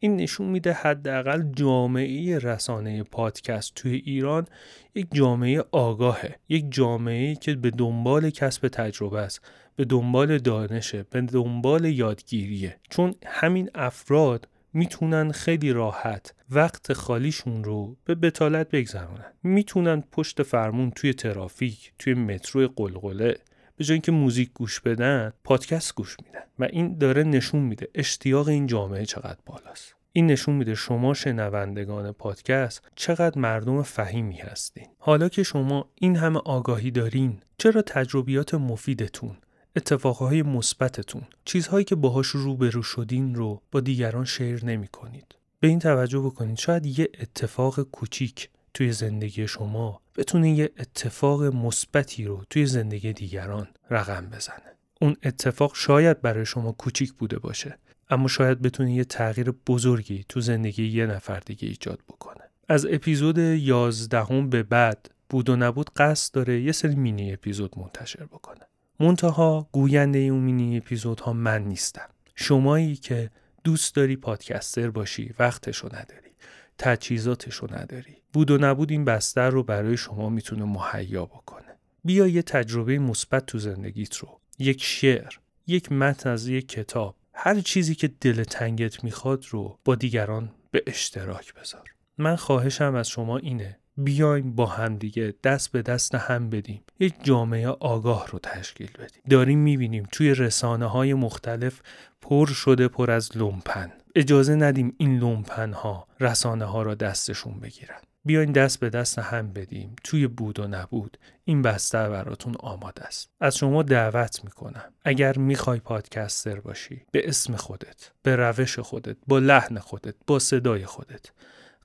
[0.05, 4.47] این نشون میده حداقل جامعه رسانه پادکست توی ایران
[4.95, 9.41] یک جامعه آگاهه یک جامعه که به دنبال کسب تجربه است
[9.77, 12.77] به دنبال دانشه به دنبال یادگیریه.
[12.91, 19.33] چون همین افراد می‌تونن خیلی راحت وقت خالیشون رو به بتالت بگذرونن.
[19.43, 23.37] می‌تونن پشت فرمون توی ترافیک توی مترو قلقله
[23.77, 28.49] به جای اینکه موزیک گوش بدن پادکست گوش میدن و این داره نشون میده اشتیاق
[28.49, 29.95] این جامعه چقدر بالاست.
[30.13, 34.87] این نشون میده شما شنوندگان پادکست چقدر مردم فهیمی هستین.
[34.99, 39.37] حالا که شما این همه آگاهی دارین چرا تجربیات مفیدتون
[39.77, 45.35] اتفاقهای مثبتتون چیزهایی که باهاش روبرو شدین رو با دیگران شیر نمی کنید.
[45.61, 46.59] به این توجه بکنید.
[46.59, 53.69] شاید یه اتفاق کوچیک توی زندگی شما بتونه یه اتفاق مثبتی رو توی زندگی دیگران
[53.91, 54.77] رقم بزنه.
[55.01, 57.79] اون اتفاق شاید برای شما کوچیک بوده باشه
[58.11, 62.45] اما شاید بتونه یه تغییر بزرگی تو زندگی یه نفر دیگه ایجاد بکنه.
[62.69, 68.25] از اپیزود 11 به بعد بود و نبود قصد داره یه سری مینی اپیزود منتشر
[68.25, 68.61] بکنه.
[69.01, 73.31] منتها گوینده اون مینی اپیزودها من نیستم شمایی که
[73.65, 76.31] دوست داری پادکستر باشی وقتشو نداری
[76.79, 81.79] تجهیزاتشو نداری بود و نبود این بستر رو برای شما می‌تونه مهیا بکنه.
[82.05, 84.41] بیا یه تجربه مثبت تو زندگیت رو.
[84.59, 85.35] یک شعر
[85.67, 87.17] یک متن از یک کتاب.
[87.35, 91.91] هر چیزی که دل تنگت می‌خواد رو با دیگران به اشتراک بذار.
[92.19, 96.83] من خواهشم از شما اینه بیایم با همدیگه دست به دست هم بدیم.
[97.01, 99.23] یک جامعه آگاه رو تشکیل بدیم.
[99.31, 101.81] داریم می‌بینیم توی رسانه های مختلف
[102.21, 103.93] پر شده پر از لومپن.
[104.15, 108.01] اجازه ندیم این لومپن ها رسانه ها را دستشون بگیرن.
[108.25, 109.97] بیاین دست به دست هم بدیم.
[110.05, 111.19] توی بود و نبود.
[111.45, 113.29] این بستر براتون آماده است.
[113.41, 114.93] از شما دعوت می‌کنم.
[115.05, 120.87] اگر می‌خوای پادکستر باشی به اسم خودت به روش خودت با لحن خودت با صدای
[120.87, 121.27] خودت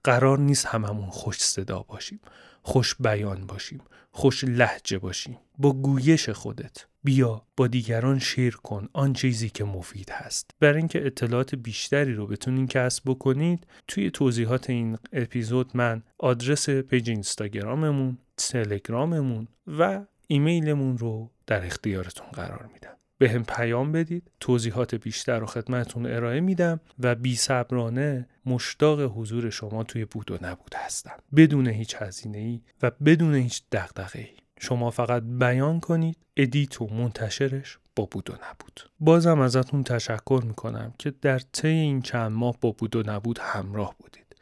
[0.04, 2.20] قرار نیست هممون خوش صدا باشیم
[2.62, 3.82] خوش بیان باشیم
[4.12, 5.38] خوش لهجه باشیم.
[5.58, 6.86] با گویش خودت.
[7.04, 10.52] بیا با دیگران share کن آن چیزی که مفید هست.
[10.60, 17.10] برای اینکه اطلاعات بیشتری رو بتونین کسب بکنید توی توضیحات این اپیزود من آدرس پیج
[17.10, 22.96] اینستاگراممون تلگراممون و ایمیلمون رو در اختیارتون قرار میدم.
[23.18, 29.50] به هم پیام بدید توضیحات بیشتر رو خدمتتون ارائه میدم و بی صبرانه مشتاق حضور
[29.50, 31.18] شما توی بود و نبود هستم.
[31.36, 34.30] بدون هیچ هزینه ای و بدون هیچ دغدغه ای
[34.60, 36.18] شما فقط بیان کنید.
[36.38, 38.90] ادیت و منتشرش با بود و نبود.
[39.00, 43.96] بازم ازتون تشکر می‌کنم که در طی این چند ماه با بود و نبود همراه
[44.00, 44.36] بودید.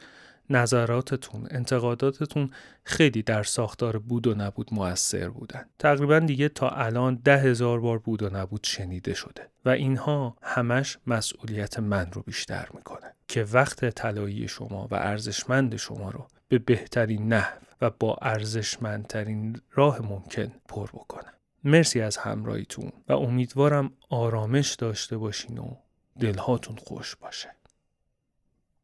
[0.49, 2.49] نظراتتون انتقاداتتون
[2.83, 5.65] خیلی در ساختار بود و نبود موثر بودن.
[5.79, 10.97] تقریبا دیگه تا الان ده هزار بار بود و نبود شنیده شده و اینها همش
[11.07, 17.33] مسئولیت من رو بیشتر می‌کنه که وقت طلایی شما و ارزشمند شما رو به بهترین
[17.33, 21.33] نحو و با ارزشمندترین راه ممکن پر بکنم.
[21.63, 25.75] مرسی از همراهیتون و امیدوارم آرامش داشته باشین و
[26.19, 27.49] دلهاتون خوش باشه.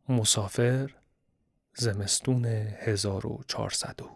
[0.09, 0.89] مسافر
[1.73, 4.09] زمستون 1402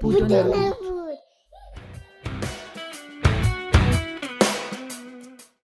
[0.00, 1.03] بودو